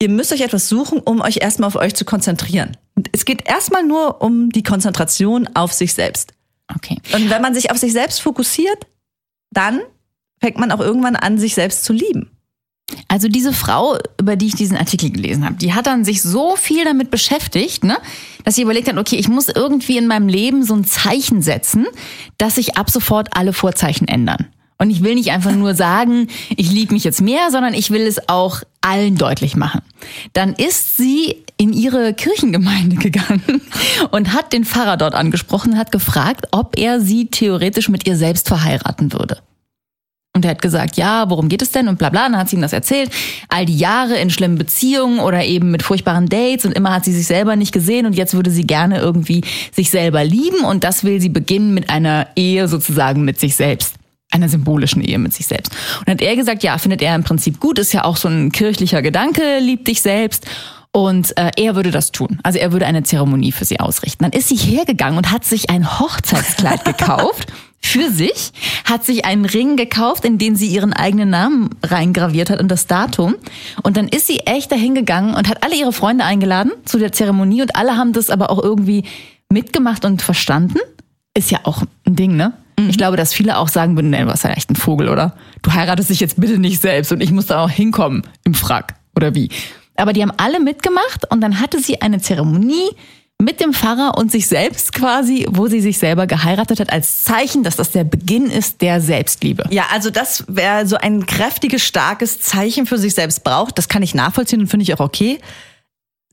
Ihr 0.00 0.08
müsst 0.10 0.32
euch 0.32 0.40
etwas 0.40 0.68
suchen, 0.68 0.98
um 1.00 1.20
euch 1.20 1.38
erstmal 1.40 1.68
auf 1.68 1.76
euch 1.76 1.94
zu 1.94 2.04
konzentrieren. 2.04 2.76
Es 3.12 3.24
geht 3.24 3.48
erstmal 3.48 3.84
nur 3.84 4.20
um 4.20 4.50
die 4.50 4.62
Konzentration 4.62 5.48
auf 5.54 5.72
sich 5.72 5.94
selbst. 5.94 6.32
Okay. 6.74 6.98
Und 7.14 7.30
wenn 7.30 7.42
man 7.42 7.54
sich 7.54 7.70
auf 7.70 7.78
sich 7.78 7.92
selbst 7.92 8.20
fokussiert, 8.20 8.86
dann 9.50 9.80
fängt 10.40 10.58
man 10.58 10.72
auch 10.72 10.80
irgendwann 10.80 11.16
an, 11.16 11.38
sich 11.38 11.54
selbst 11.54 11.84
zu 11.84 11.92
lieben. 11.92 12.30
Also 13.08 13.28
diese 13.28 13.52
Frau, 13.52 13.98
über 14.20 14.36
die 14.36 14.46
ich 14.46 14.54
diesen 14.54 14.76
Artikel 14.76 15.10
gelesen 15.10 15.44
habe, 15.44 15.56
die 15.56 15.74
hat 15.74 15.86
dann 15.86 16.04
sich 16.04 16.22
so 16.22 16.54
viel 16.56 16.84
damit 16.84 17.10
beschäftigt, 17.10 17.82
ne, 17.82 17.98
dass 18.44 18.54
sie 18.54 18.62
überlegt 18.62 18.88
hat, 18.88 18.96
okay, 18.96 19.16
ich 19.16 19.28
muss 19.28 19.48
irgendwie 19.48 19.96
in 19.96 20.06
meinem 20.06 20.28
Leben 20.28 20.62
so 20.62 20.74
ein 20.74 20.84
Zeichen 20.84 21.42
setzen, 21.42 21.86
dass 22.38 22.56
sich 22.56 22.76
ab 22.76 22.90
sofort 22.90 23.36
alle 23.36 23.52
Vorzeichen 23.52 24.06
ändern. 24.06 24.46
Und 24.78 24.90
ich 24.90 25.02
will 25.02 25.14
nicht 25.14 25.30
einfach 25.30 25.52
nur 25.52 25.74
sagen, 25.74 26.28
ich 26.54 26.70
liebe 26.70 26.92
mich 26.92 27.04
jetzt 27.04 27.22
mehr, 27.22 27.50
sondern 27.50 27.72
ich 27.72 27.90
will 27.90 28.02
es 28.02 28.28
auch 28.28 28.62
allen 28.82 29.16
deutlich 29.16 29.56
machen. 29.56 29.80
Dann 30.34 30.52
ist 30.52 30.96
sie 30.96 31.36
in 31.56 31.72
ihre 31.72 32.12
Kirchengemeinde 32.12 32.96
gegangen 32.96 33.62
und 34.10 34.34
hat 34.34 34.52
den 34.52 34.64
Pfarrer 34.64 34.98
dort 34.98 35.14
angesprochen, 35.14 35.78
hat 35.78 35.92
gefragt, 35.92 36.48
ob 36.52 36.78
er 36.78 37.00
sie 37.00 37.26
theoretisch 37.26 37.88
mit 37.88 38.06
ihr 38.06 38.16
selbst 38.16 38.48
verheiraten 38.48 39.12
würde. 39.12 39.38
Und 40.34 40.44
er 40.44 40.50
hat 40.50 40.60
gesagt, 40.60 40.98
ja, 40.98 41.30
worum 41.30 41.48
geht 41.48 41.62
es 41.62 41.70
denn? 41.70 41.88
Und 41.88 41.98
bla 41.98 42.10
bla. 42.10 42.28
Dann 42.28 42.36
hat 42.36 42.50
sie 42.50 42.56
ihm 42.56 42.62
das 42.62 42.74
erzählt. 42.74 43.10
All 43.48 43.64
die 43.64 43.78
Jahre 43.78 44.16
in 44.18 44.28
schlimmen 44.28 44.58
Beziehungen 44.58 45.18
oder 45.18 45.42
eben 45.46 45.70
mit 45.70 45.82
furchtbaren 45.82 46.28
Dates 46.28 46.66
und 46.66 46.72
immer 46.72 46.92
hat 46.92 47.06
sie 47.06 47.14
sich 47.14 47.26
selber 47.26 47.56
nicht 47.56 47.72
gesehen 47.72 48.04
und 48.04 48.12
jetzt 48.12 48.34
würde 48.34 48.50
sie 48.50 48.66
gerne 48.66 48.98
irgendwie 48.98 49.42
sich 49.72 49.90
selber 49.90 50.22
lieben 50.24 50.62
und 50.62 50.84
das 50.84 51.04
will 51.04 51.22
sie 51.22 51.30
beginnen 51.30 51.72
mit 51.72 51.88
einer 51.88 52.26
Ehe 52.36 52.68
sozusagen 52.68 53.24
mit 53.24 53.40
sich 53.40 53.56
selbst. 53.56 53.94
Einer 54.36 54.50
symbolischen 54.50 55.00
Ehe 55.00 55.18
mit 55.18 55.32
sich 55.32 55.46
selbst. 55.46 55.72
Und 56.00 56.10
hat 56.10 56.20
er 56.20 56.36
gesagt, 56.36 56.62
ja, 56.62 56.76
findet 56.76 57.00
er 57.00 57.14
im 57.14 57.24
Prinzip 57.24 57.58
gut, 57.58 57.78
ist 57.78 57.94
ja 57.94 58.04
auch 58.04 58.18
so 58.18 58.28
ein 58.28 58.52
kirchlicher 58.52 59.00
Gedanke, 59.00 59.60
lieb 59.60 59.86
dich 59.86 60.02
selbst. 60.02 60.44
Und 60.92 61.36
äh, 61.38 61.52
er 61.56 61.74
würde 61.74 61.90
das 61.90 62.12
tun. 62.12 62.38
Also 62.42 62.58
er 62.58 62.72
würde 62.72 62.84
eine 62.84 63.02
Zeremonie 63.02 63.52
für 63.52 63.64
sie 63.64 63.80
ausrichten. 63.80 64.24
Dann 64.24 64.32
ist 64.32 64.48
sie 64.48 64.56
hergegangen 64.56 65.16
und 65.16 65.30
hat 65.30 65.46
sich 65.46 65.70
ein 65.70 65.98
Hochzeitskleid 65.98 66.84
gekauft 66.84 67.50
für 67.80 68.10
sich, 68.10 68.52
hat 68.84 69.04
sich 69.04 69.24
einen 69.24 69.46
Ring 69.46 69.76
gekauft, 69.76 70.26
in 70.26 70.36
den 70.36 70.54
sie 70.54 70.66
ihren 70.66 70.92
eigenen 70.92 71.30
Namen 71.30 71.70
reingraviert 71.82 72.50
hat 72.50 72.60
und 72.60 72.68
das 72.68 72.86
Datum. 72.86 73.36
Und 73.82 73.96
dann 73.96 74.08
ist 74.08 74.26
sie 74.26 74.40
echt 74.40 74.70
dahin 74.70 74.94
gegangen 74.94 75.34
und 75.34 75.48
hat 75.48 75.62
alle 75.62 75.76
ihre 75.76 75.92
Freunde 75.92 76.24
eingeladen 76.24 76.72
zu 76.84 76.98
der 76.98 77.12
Zeremonie 77.12 77.62
und 77.62 77.74
alle 77.74 77.96
haben 77.96 78.12
das 78.12 78.28
aber 78.28 78.50
auch 78.50 78.62
irgendwie 78.62 79.04
mitgemacht 79.48 80.04
und 80.04 80.20
verstanden. 80.20 80.78
Ist 81.34 81.50
ja 81.50 81.60
auch 81.64 81.82
ein 82.04 82.16
Ding, 82.16 82.36
ne? 82.36 82.52
Ich 82.78 82.98
glaube, 82.98 83.16
dass 83.16 83.32
viele 83.32 83.56
auch 83.56 83.68
sagen 83.68 83.96
würden, 83.96 84.10
nee, 84.10 84.22
du 84.22 84.30
hast 84.30 84.44
ja 84.44 84.50
echt 84.50 84.70
ein 84.70 84.76
Vogel, 84.76 85.08
oder? 85.08 85.34
Du 85.62 85.72
heiratest 85.72 86.10
dich 86.10 86.20
jetzt 86.20 86.38
bitte 86.38 86.58
nicht 86.58 86.80
selbst 86.80 87.10
und 87.10 87.22
ich 87.22 87.30
muss 87.30 87.46
da 87.46 87.64
auch 87.64 87.70
hinkommen 87.70 88.22
im 88.44 88.54
Frack 88.54 88.94
oder 89.14 89.34
wie. 89.34 89.48
Aber 89.96 90.12
die 90.12 90.22
haben 90.22 90.32
alle 90.36 90.60
mitgemacht 90.60 91.30
und 91.30 91.40
dann 91.40 91.60
hatte 91.60 91.80
sie 91.80 92.02
eine 92.02 92.20
Zeremonie 92.20 92.90
mit 93.38 93.60
dem 93.60 93.74
Pfarrer 93.74 94.16
und 94.16 94.30
sich 94.32 94.46
selbst 94.46 94.94
quasi, 94.94 95.46
wo 95.50 95.66
sie 95.66 95.80
sich 95.80 95.98
selber 95.98 96.26
geheiratet 96.26 96.80
hat, 96.80 96.92
als 96.92 97.24
Zeichen, 97.24 97.62
dass 97.62 97.76
das 97.76 97.90
der 97.90 98.04
Beginn 98.04 98.50
ist 98.50 98.80
der 98.80 99.00
Selbstliebe. 99.00 99.64
Ja, 99.70 99.84
also 99.92 100.10
das 100.10 100.44
wäre 100.48 100.86
so 100.86 100.96
ein 100.96 101.26
kräftiges, 101.26 101.82
starkes 101.82 102.40
Zeichen 102.40 102.86
für 102.86 102.96
sich 102.96 103.14
selbst 103.14 103.44
braucht. 103.44 103.76
Das 103.76 103.88
kann 103.88 104.02
ich 104.02 104.14
nachvollziehen 104.14 104.60
und 104.60 104.68
finde 104.68 104.84
ich 104.84 104.94
auch 104.94 105.00
okay. 105.00 105.38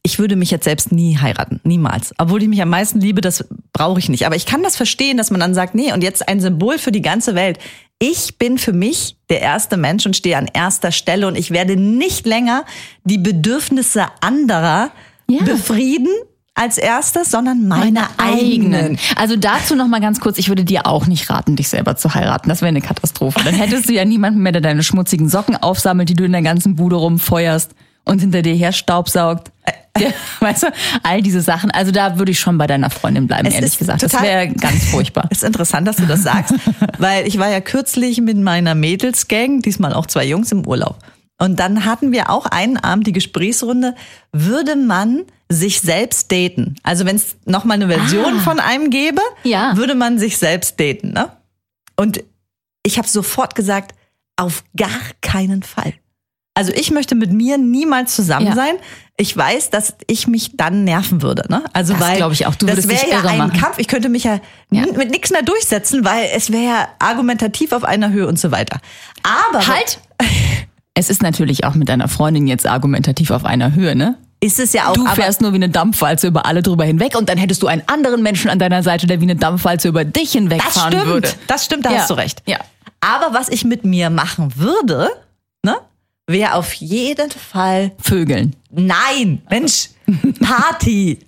Ich 0.06 0.20
würde 0.20 0.36
mich 0.36 0.52
jetzt 0.52 0.66
selbst 0.66 0.92
nie 0.92 1.18
heiraten, 1.18 1.62
niemals. 1.64 2.14
Obwohl 2.18 2.44
ich 2.44 2.50
mich 2.50 2.62
am 2.62 2.68
meisten 2.70 3.00
liebe, 3.00 3.22
das 3.22 3.46
brauche 3.72 4.00
ich 4.00 4.10
nicht. 4.10 4.26
Aber 4.26 4.36
ich 4.36 4.46
kann 4.46 4.62
das 4.62 4.76
verstehen, 4.76 5.16
dass 5.18 5.32
man 5.32 5.40
dann 5.40 5.54
sagt, 5.54 5.76
nee, 5.76 5.94
und 5.94 6.04
jetzt 6.04 6.28
ein 6.28 6.42
Symbol 6.42 6.78
für 6.78 6.92
die 6.92 7.02
ganze 7.02 7.36
Welt. 7.36 7.58
Ich 8.00 8.38
bin 8.38 8.58
für 8.58 8.74
mich 8.74 9.16
der 9.30 9.40
erste 9.40 9.78
Mensch 9.78 10.06
und 10.06 10.18
stehe 10.18 10.38
an 10.38 10.50
erster 10.54 10.92
Stelle 10.92 11.26
und 11.26 11.38
ich 11.38 11.52
werde 11.52 11.78
nicht 11.78 12.26
länger 12.26 12.66
die 13.06 13.18
Bedürfnisse 13.18 14.06
anderer 14.20 14.92
Ja. 15.30 15.42
befrieden 15.46 16.10
als 16.54 16.78
erstes, 16.78 17.32
sondern 17.32 17.66
meine, 17.68 18.02
eigenen. 18.18 19.00
Also 19.16 19.38
dazu 19.38 19.74
noch 19.76 19.88
mal 19.88 20.02
ganz 20.02 20.20
kurz, 20.20 20.38
ich 20.38 20.50
würde 20.50 20.66
dir 20.66 20.86
auch 20.86 21.08
nicht 21.08 21.30
raten, 21.30 21.56
dich 21.56 21.70
selber 21.70 21.96
zu 21.96 22.14
heiraten. 22.14 22.50
Das 22.50 22.60
wäre 22.62 22.68
eine 22.70 22.82
Katastrophe. 22.82 23.40
Dann 23.44 23.56
hättest 23.56 23.88
du 23.88 23.94
ja 23.94 24.04
niemanden 24.04 24.42
mehr, 24.42 24.52
der 24.52 24.62
deine 24.62 24.84
schmutzigen 24.84 25.30
Socken 25.30 25.56
aufsammelt, 25.56 26.10
die 26.10 26.14
du 26.14 26.26
in 26.26 26.34
der 26.34 26.42
ganzen 26.42 26.76
Bude 26.76 26.98
rumfeuerst 26.98 27.72
und 28.04 28.20
hinter 28.20 28.42
dir 28.42 28.54
her 28.54 28.74
staubsaugt. 28.74 29.52
Der, 30.00 30.12
weißt 30.40 30.64
du, 30.64 30.68
all 31.04 31.22
diese 31.22 31.42
Sachen. 31.42 31.70
Also 31.70 31.92
da 31.92 32.18
würde 32.18 32.32
ich 32.32 32.40
schon 32.40 32.58
bei 32.58 32.66
deiner 32.66 32.90
Freundin 32.90 33.28
bleiben, 33.28 33.48
Es 33.48 33.54
ehrlich 33.54 33.78
gesagt. 33.78 34.02
Das 34.02 34.14
wäre 34.22 34.48
ganz 34.50 34.86
furchtbar. 34.90 35.28
Ist 35.30 35.44
interessant, 35.44 35.88
dass 35.88 35.98
du 35.98 36.06
das 36.08 36.24
sagst, 36.24 36.54
weil 36.98 37.28
ich 37.28 37.38
war 37.38 37.50
ja 37.50 37.62
kürzlich 37.62 38.20
mit 38.20 38.38
meiner 38.38 38.74
Mädelsgang, 38.76 39.62
diesmal 39.62 39.94
auch 39.94 40.08
zwei 40.08 40.26
Jungs 40.26 40.52
im 40.52 40.66
Urlaub. 40.66 40.98
Und 41.40 41.60
dann 41.60 41.86
hatten 41.86 42.12
wir 42.12 42.30
auch 42.30 42.46
einen 42.48 42.78
Abend 42.78 43.06
die 43.08 43.12
Gesprächsrunde, 43.12 43.96
würde 44.32 44.76
man 44.76 45.24
sich 45.50 45.82
selbst 45.82 46.32
daten? 46.32 46.76
Also 46.84 47.06
wenn 47.06 47.16
es 47.18 47.36
nochmal 47.46 47.76
eine 47.82 47.88
Version 47.88 48.38
Ah. 48.38 48.42
von 48.42 48.60
einem 48.60 48.90
gäbe, 48.90 49.22
Ja. 49.44 49.76
würde 49.78 49.94
man 49.94 50.18
sich 50.18 50.38
selbst 50.38 50.80
daten. 50.80 51.12
Ne? 51.14 51.30
Und 51.96 52.24
ich 52.84 52.98
habe 52.98 53.08
sofort 53.08 53.54
gesagt, 53.56 53.94
auf 54.38 54.64
gar 54.76 54.90
keinen 55.22 55.62
Fall. 55.62 55.94
Also 56.56 56.72
ich 56.74 56.92
möchte 56.92 57.16
mit 57.16 57.32
mir 57.32 57.58
niemals 57.58 58.16
zusammen 58.16 58.48
Ja. 58.48 58.54
sein. 58.56 58.76
Ich 59.18 59.36
weiß, 59.36 59.70
dass 59.70 59.96
ich 60.08 60.28
mich 60.28 60.56
dann 60.58 60.84
nerven 60.84 61.22
würde. 61.22 61.44
Ne? 61.50 61.64
Also 61.74 61.94
Das 61.94 62.02
weil 62.02 62.18
glaub 62.18 62.32
ich 62.32 62.46
auch. 62.46 62.56
Du 62.56 62.66
das 62.66 62.88
wäre 62.88 63.10
ja 63.10 63.22
ein 63.22 63.38
machen. 63.38 63.60
Kampf. 63.60 63.78
Ich 63.80 63.88
könnte 63.88 64.10
mich 64.10 64.24
ja, 64.24 64.40
Ja. 64.72 64.86
mit 64.96 65.10
nichts 65.12 65.32
mehr 65.32 65.42
durchsetzen, 65.44 66.04
weil 66.06 66.30
es 66.36 66.52
wäre 66.52 66.64
ja 66.64 66.88
argumentativ 67.00 67.72
auf 67.72 67.84
einer 67.84 68.12
Höhe 68.12 68.28
und 68.28 68.40
so 68.40 68.52
weiter. 68.52 68.80
Aber 69.24 69.66
Halt! 69.68 70.00
Es 70.96 71.10
ist 71.10 71.24
natürlich 71.24 71.64
auch 71.64 71.74
mit 71.74 71.90
deiner 71.90 72.08
Freundin 72.08 72.46
jetzt 72.46 72.68
argumentativ 72.68 73.32
auf 73.32 73.46
einer 73.46 73.74
Höhe, 73.74 73.96
ne? 73.96 74.16
ist 74.42 74.60
es 74.60 74.74
ja 74.74 74.90
auch. 74.90 74.94
Du 74.94 75.06
fährst 75.08 75.42
nur 75.42 75.52
wie 75.54 75.56
eine 75.56 75.70
Dampfwalze 75.70 76.28
über 76.28 76.46
alle 76.46 76.62
drüber 76.62 76.84
hinweg 76.84 77.16
und 77.18 77.30
dann 77.30 77.38
hättest 77.40 77.64
du 77.64 77.68
einen 77.68 77.82
anderen 77.88 78.22
Menschen 78.22 78.50
an 78.52 78.60
deiner 78.60 78.84
Seite, 78.84 79.08
der 79.08 79.20
wie 79.22 79.24
eine 79.24 79.38
Dampfwalze 79.38 79.88
über 79.88 80.04
dich 80.06 80.26
das 80.26 80.32
hinwegfahren 80.34 80.92
stimmt. 80.92 81.06
würde. 81.08 81.30
Das 81.48 81.64
stimmt, 81.66 81.86
da 81.86 81.92
Ja. 81.92 82.00
hast 82.00 82.10
du 82.12 82.14
recht. 82.16 82.44
Ja. 82.46 82.58
Aber 83.02 83.34
was 83.34 83.48
ich 83.50 83.64
mit 83.64 83.86
mir 83.86 84.10
machen 84.12 84.54
würde, 84.58 85.10
ne, 85.66 85.78
wäre 86.28 86.54
auf 86.56 86.74
jeden 86.74 87.32
Fall 87.32 87.92
Vögeln. 88.00 88.56
Nein, 88.72 89.42
Mensch, 89.50 89.90
Party. 90.40 91.20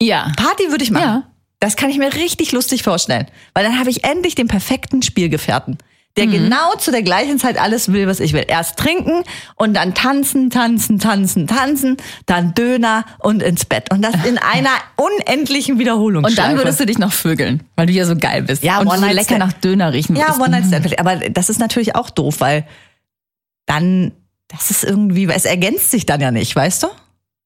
Ja. 0.00 0.32
Party 0.36 0.70
würde 0.70 0.84
ich 0.84 0.90
machen. 0.90 1.04
Ja. 1.04 1.22
Das 1.60 1.76
kann 1.76 1.90
ich 1.90 1.98
mir 1.98 2.12
richtig 2.14 2.52
lustig 2.52 2.82
vorstellen. 2.82 3.26
Weil 3.54 3.64
dann 3.64 3.78
habe 3.78 3.90
ich 3.90 4.04
endlich 4.04 4.34
den 4.34 4.46
perfekten 4.46 5.02
Spielgefährten. 5.02 5.78
der 6.18 6.26
genau 6.26 6.74
zu 6.78 6.90
der 6.90 7.02
gleichen 7.02 7.38
Zeit 7.38 7.58
alles 7.58 7.92
will, 7.92 8.06
was 8.06 8.20
ich 8.20 8.32
will. 8.34 8.44
Erst 8.46 8.78
trinken 8.78 9.22
und 9.56 9.74
dann 9.74 9.94
tanzen, 9.94 10.50
tanzen, 10.50 10.98
tanzen, 10.98 11.46
tanzen, 11.46 11.96
dann 12.26 12.54
Döner 12.54 13.04
und 13.18 13.42
ins 13.42 13.64
Bett. 13.64 13.90
Und 13.92 14.02
das 14.02 14.14
in 14.26 14.38
einer 14.38 14.70
unendlichen 14.96 15.78
Wiederholung. 15.78 16.24
Und 16.24 16.36
dann 16.38 16.56
würdest 16.56 16.78
du 16.80 16.86
dich 16.86 16.98
noch 16.98 17.12
vögeln, 17.12 17.62
weil 17.74 17.86
du 17.86 17.92
ja 17.92 18.04
so 18.06 18.16
geil 18.16 18.42
bist. 18.42 18.62
Ja, 18.62 18.78
und 18.80 18.86
One 18.88 18.98
so 19.00 19.06
lecker 19.06 19.38
nach 19.38 19.52
Döner 19.54 19.92
riechen 19.92 20.14
Ja, 20.16 20.28
würdest. 20.28 20.40
One 20.40 20.50
Night 20.50 20.66
Stand. 20.68 20.98
Aber 21.00 21.16
das 21.30 21.48
ist 21.48 21.58
natürlich 21.58 21.94
auch 21.96 22.10
doof, 22.10 22.36
weil 22.40 22.66
dann, 23.66 24.12
das 24.48 24.70
ist 24.70 24.84
irgendwie, 24.84 25.26
es 25.26 25.44
ergänzt 25.44 25.90
sich 25.90 26.06
dann 26.06 26.20
ja 26.20 26.30
nicht, 26.30 26.54
weißt 26.54 26.84
du? 26.84 26.88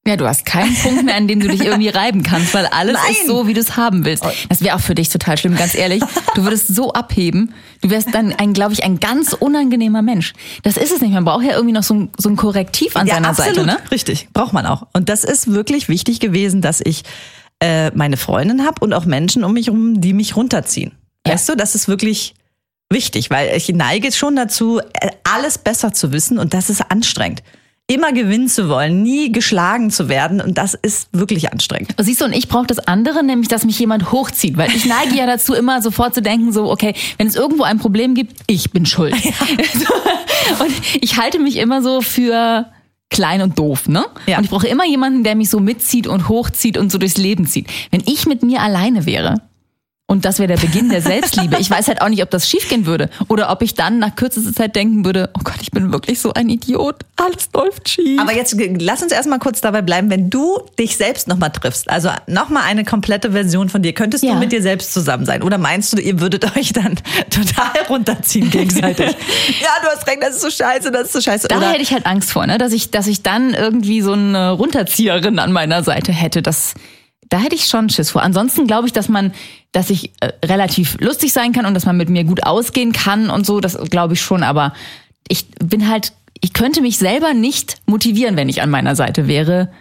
Ja, 0.07 0.15
du 0.15 0.27
hast 0.27 0.47
keinen 0.47 0.73
Punkt 0.75 1.05
mehr, 1.05 1.15
an 1.15 1.27
dem 1.27 1.39
du 1.39 1.47
dich 1.47 1.63
irgendwie 1.63 1.89
reiben 1.89 2.23
kannst, 2.23 2.55
weil 2.55 2.65
alles 2.65 2.95
Nein. 2.95 3.11
ist 3.11 3.27
so, 3.27 3.47
wie 3.47 3.53
du 3.53 3.59
es 3.59 3.77
haben 3.77 4.03
willst. 4.03 4.25
Das 4.49 4.63
wäre 4.63 4.75
auch 4.75 4.79
für 4.79 4.95
dich 4.95 5.09
total 5.09 5.37
schlimm, 5.37 5.55
ganz 5.55 5.75
ehrlich. 5.75 6.01
Du 6.33 6.43
würdest 6.43 6.73
so 6.73 6.91
abheben. 6.93 7.53
Du 7.81 7.91
wärst 7.91 8.13
dann 8.15 8.33
ein, 8.33 8.53
glaube 8.53 8.73
ich, 8.73 8.83
ein 8.83 8.99
ganz 8.99 9.33
unangenehmer 9.33 10.01
Mensch. 10.01 10.33
Das 10.63 10.77
ist 10.77 10.91
es 10.91 11.01
nicht. 11.01 11.13
Man 11.13 11.23
braucht 11.23 11.45
ja 11.45 11.51
irgendwie 11.51 11.73
noch 11.73 11.83
so 11.83 11.93
ein, 11.93 12.09
so 12.17 12.29
ein 12.29 12.35
Korrektiv 12.35 12.95
an 12.95 13.05
seiner 13.05 13.35
Seite, 13.35 13.63
ne? 13.63 13.77
Richtig, 13.91 14.29
braucht 14.33 14.53
man 14.53 14.65
auch. 14.65 14.87
Und 14.93 15.07
das 15.07 15.23
ist 15.23 15.51
wirklich 15.51 15.87
wichtig 15.87 16.19
gewesen, 16.19 16.61
dass 16.61 16.81
ich 16.83 17.03
äh, 17.59 17.91
meine 17.91 18.17
Freundin 18.17 18.65
habe 18.65 18.81
und 18.81 18.93
auch 18.93 19.05
Menschen 19.05 19.43
um 19.43 19.53
mich 19.53 19.67
herum, 19.67 20.01
die 20.01 20.13
mich 20.13 20.35
runterziehen. 20.35 20.93
Ja. 21.27 21.33
Weißt 21.33 21.47
du, 21.47 21.55
das 21.55 21.75
ist 21.75 21.87
wirklich 21.87 22.33
wichtig, 22.91 23.29
weil 23.29 23.55
ich 23.55 23.69
neige 23.69 24.11
schon 24.11 24.35
dazu, 24.35 24.79
äh, 24.79 25.09
alles 25.23 25.57
besser 25.57 25.93
zu 25.93 26.11
wissen 26.11 26.37
und 26.37 26.53
das 26.53 26.69
ist 26.69 26.91
anstrengend. 26.91 27.43
Immer 27.87 28.13
gewinnen 28.13 28.47
zu 28.47 28.69
wollen, 28.69 29.01
nie 29.01 29.31
geschlagen 29.31 29.91
zu 29.91 30.07
werden 30.07 30.39
und 30.39 30.57
das 30.57 30.75
ist 30.75 31.09
wirklich 31.11 31.51
anstrengend. 31.51 31.93
Siehst 31.97 32.21
du, 32.21 32.25
und 32.25 32.33
ich 32.33 32.47
brauche 32.47 32.67
das 32.67 32.79
andere, 32.79 33.21
nämlich, 33.21 33.49
dass 33.49 33.65
mich 33.65 33.77
jemand 33.79 34.13
hochzieht. 34.13 34.55
Weil 34.55 34.69
ich 34.69 34.85
neige 34.85 35.15
ja 35.15 35.25
dazu, 35.25 35.53
immer 35.53 35.81
sofort 35.81 36.15
zu 36.15 36.21
denken, 36.21 36.53
so, 36.53 36.71
okay, 36.71 36.93
wenn 37.17 37.27
es 37.27 37.35
irgendwo 37.35 37.63
ein 37.63 37.79
Problem 37.79 38.15
gibt, 38.15 38.33
ich 38.47 38.71
bin 38.71 38.85
schuld. 38.85 39.15
So, 39.73 40.63
und 40.63 40.73
ich 41.01 41.17
halte 41.17 41.39
mich 41.39 41.57
immer 41.57 41.81
so 41.81 42.01
für 42.01 42.65
klein 43.09 43.41
und 43.41 43.59
doof, 43.59 43.87
ne? 43.87 44.05
Ja. 44.25 44.37
Und 44.37 44.45
ich 44.45 44.49
brauche 44.49 44.67
immer 44.67 44.85
jemanden, 44.85 45.23
der 45.23 45.35
mich 45.35 45.49
so 45.49 45.59
mitzieht 45.59 46.07
und 46.07 46.29
hochzieht 46.29 46.77
und 46.77 46.91
so 46.91 46.97
durchs 46.97 47.17
Leben 47.17 47.45
zieht. 47.45 47.67
Wenn 47.91 48.01
ich 48.05 48.25
mit 48.25 48.41
mir 48.41 48.61
alleine 48.61 49.05
wäre, 49.05 49.41
und 50.11 50.25
das 50.25 50.39
wäre 50.39 50.47
der 50.49 50.57
Beginn 50.57 50.89
der 50.89 51.01
Selbstliebe. 51.11 51.55
Ich 51.59 51.71
weiß 51.71 51.87
halt 51.87 52.01
auch 52.01 52.09
nicht, 52.09 52.21
ob 52.21 52.29
das 52.29 52.49
schiefgehen 52.49 52.85
würde. 52.85 53.09
Oder 53.29 53.49
ob 53.49 53.61
ich 53.61 53.75
dann 53.75 53.97
nach 53.97 54.13
kürzester 54.13 54.51
Zeit 54.53 54.75
denken 54.75 55.05
würde, 55.05 55.29
oh 55.35 55.39
Gott, 55.41 55.55
ich 55.61 55.71
bin 55.71 55.93
wirklich 55.93 56.19
so 56.19 56.33
ein 56.33 56.49
Idiot. 56.49 56.95
Alles 57.15 57.47
läuft 57.53 57.87
schief. 57.87 58.19
Aber 58.19 58.35
jetzt 58.35 58.59
äh, 58.59 58.75
lass 58.77 59.01
uns 59.01 59.13
erstmal 59.13 59.39
kurz 59.39 59.61
dabei 59.61 59.81
bleiben, 59.81 60.09
wenn 60.09 60.29
du 60.29 60.59
dich 60.77 60.97
selbst 60.97 61.29
nochmal 61.29 61.51
triffst, 61.51 61.89
also 61.89 62.09
nochmal 62.27 62.63
eine 62.63 62.83
komplette 62.83 63.31
Version 63.31 63.69
von 63.69 63.81
dir, 63.81 63.93
könntest 63.93 64.23
Ja. 64.25 64.33
du 64.33 64.39
mit 64.39 64.51
dir 64.51 64.61
selbst 64.61 64.93
zusammen 64.93 65.25
sein? 65.25 65.43
Oder 65.43 65.57
meinst 65.57 65.93
du, 65.93 65.97
ihr 66.01 66.19
würdet 66.19 66.43
euch 66.57 66.73
dann 66.73 66.95
total 67.29 67.71
runterziehen 67.87 68.49
gegenseitig? 68.49 69.05
ja, 69.61 69.69
du 69.81 69.87
hast 69.95 70.05
recht, 70.07 70.17
das 70.21 70.35
ist 70.35 70.41
so 70.41 70.49
scheiße, 70.49 70.91
das 70.91 71.03
ist 71.03 71.13
so 71.13 71.21
scheiße. 71.21 71.47
Da 71.47 71.55
Oder 71.55 71.69
hätte 71.69 71.83
ich 71.83 71.93
halt 71.93 72.05
Angst 72.05 72.33
vor, 72.33 72.45
ne? 72.45 72.57
dass 72.57 72.73
ich, 72.73 72.91
dass 72.91 73.07
ich 73.07 73.23
dann 73.23 73.53
irgendwie 73.53 74.01
so 74.01 74.11
eine 74.11 74.51
Runterzieherin 74.51 75.39
an 75.39 75.53
meiner 75.53 75.83
Seite 75.83 76.11
hätte. 76.11 76.41
Das, 76.41 76.73
da 77.31 77.39
hätte 77.39 77.55
ich 77.55 77.65
schon 77.65 77.89
Schiss 77.89 78.11
vor. 78.11 78.21
Ansonsten 78.21 78.67
glaube 78.67 78.87
ich, 78.87 78.93
dass 78.93 79.07
man, 79.07 79.31
dass 79.71 79.89
ich 79.89 80.11
äh, 80.19 80.33
relativ 80.45 80.97
lustig 80.99 81.31
sein 81.31 81.53
kann 81.53 81.65
und 81.65 81.73
dass 81.73 81.85
man 81.85 81.95
mit 81.95 82.09
mir 82.09 82.25
gut 82.25 82.43
ausgehen 82.43 82.91
kann 82.91 83.29
und 83.29 83.45
so. 83.45 83.61
Das 83.61 83.77
glaube 83.89 84.13
ich 84.13 84.21
schon. 84.21 84.43
Aber 84.43 84.73
ich 85.29 85.47
bin 85.63 85.87
halt, 85.87 86.11
ich 86.41 86.51
könnte 86.51 86.81
mich 86.81 86.97
selber 86.97 87.33
nicht 87.33 87.77
motivieren, 87.85 88.35
wenn 88.35 88.49
ich 88.49 88.61
an 88.61 88.69
meiner 88.69 88.97
Seite 88.97 89.27
wäre, 89.29 89.71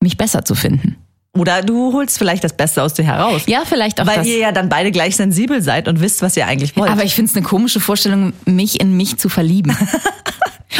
mich 0.00 0.16
besser 0.16 0.46
zu 0.46 0.54
finden. 0.54 0.96
Oder 1.36 1.60
du 1.60 1.92
holst 1.92 2.16
vielleicht 2.16 2.42
das 2.42 2.56
Beste 2.56 2.82
aus 2.82 2.94
dir 2.94 3.04
heraus. 3.04 3.42
Ja, 3.46 3.64
vielleicht 3.66 4.00
auch 4.00 4.06
Weil 4.06 4.16
das. 4.16 4.26
ihr 4.26 4.38
ja 4.38 4.52
dann 4.52 4.70
beide 4.70 4.90
gleich 4.90 5.16
sensibel 5.16 5.60
seid 5.60 5.88
und 5.88 6.00
wisst, 6.00 6.22
was 6.22 6.34
ihr 6.34 6.46
eigentlich 6.46 6.78
wollt. 6.78 6.90
Aber 6.90 7.04
ich 7.04 7.14
finde 7.14 7.30
es 7.30 7.36
eine 7.36 7.44
komische 7.44 7.78
Vorstellung, 7.78 8.32
mich 8.46 8.80
in 8.80 8.96
mich 8.96 9.18
zu 9.18 9.28
verlieben. 9.28 9.76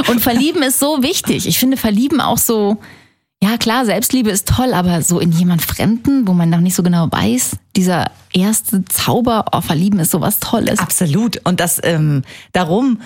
Und 0.09 0.21
verlieben 0.21 0.63
ist 0.63 0.79
so 0.79 1.03
wichtig. 1.03 1.47
Ich 1.47 1.59
finde 1.59 1.79
verlieben 1.79 2.21
auch 2.21 2.37
so, 2.37 2.77
ja 3.51 3.59
klar, 3.59 3.85
Selbstliebe 3.85 4.31
ist 4.31 4.49
toll, 4.49 4.75
aber 4.75 5.03
so 5.03 5.21
in 5.21 5.33
jemand 5.33 5.63
Fremden, 5.63 6.27
wo 6.27 6.33
man 6.33 6.51
noch 6.51 6.61
nicht 6.61 6.75
so 6.75 6.83
genau 6.83 7.09
weiß, 7.11 7.57
dieser 7.77 8.11
erste 8.33 8.85
Zauber, 8.87 9.47
oh, 9.53 9.61
verlieben 9.61 10.01
ist 10.01 10.11
sowas 10.11 10.41
Tolles. 10.41 10.79
Absolut. 10.79 11.41
Und 11.45 11.61
das 11.61 11.81
ähm, 11.83 12.23
darum, 12.53 13.01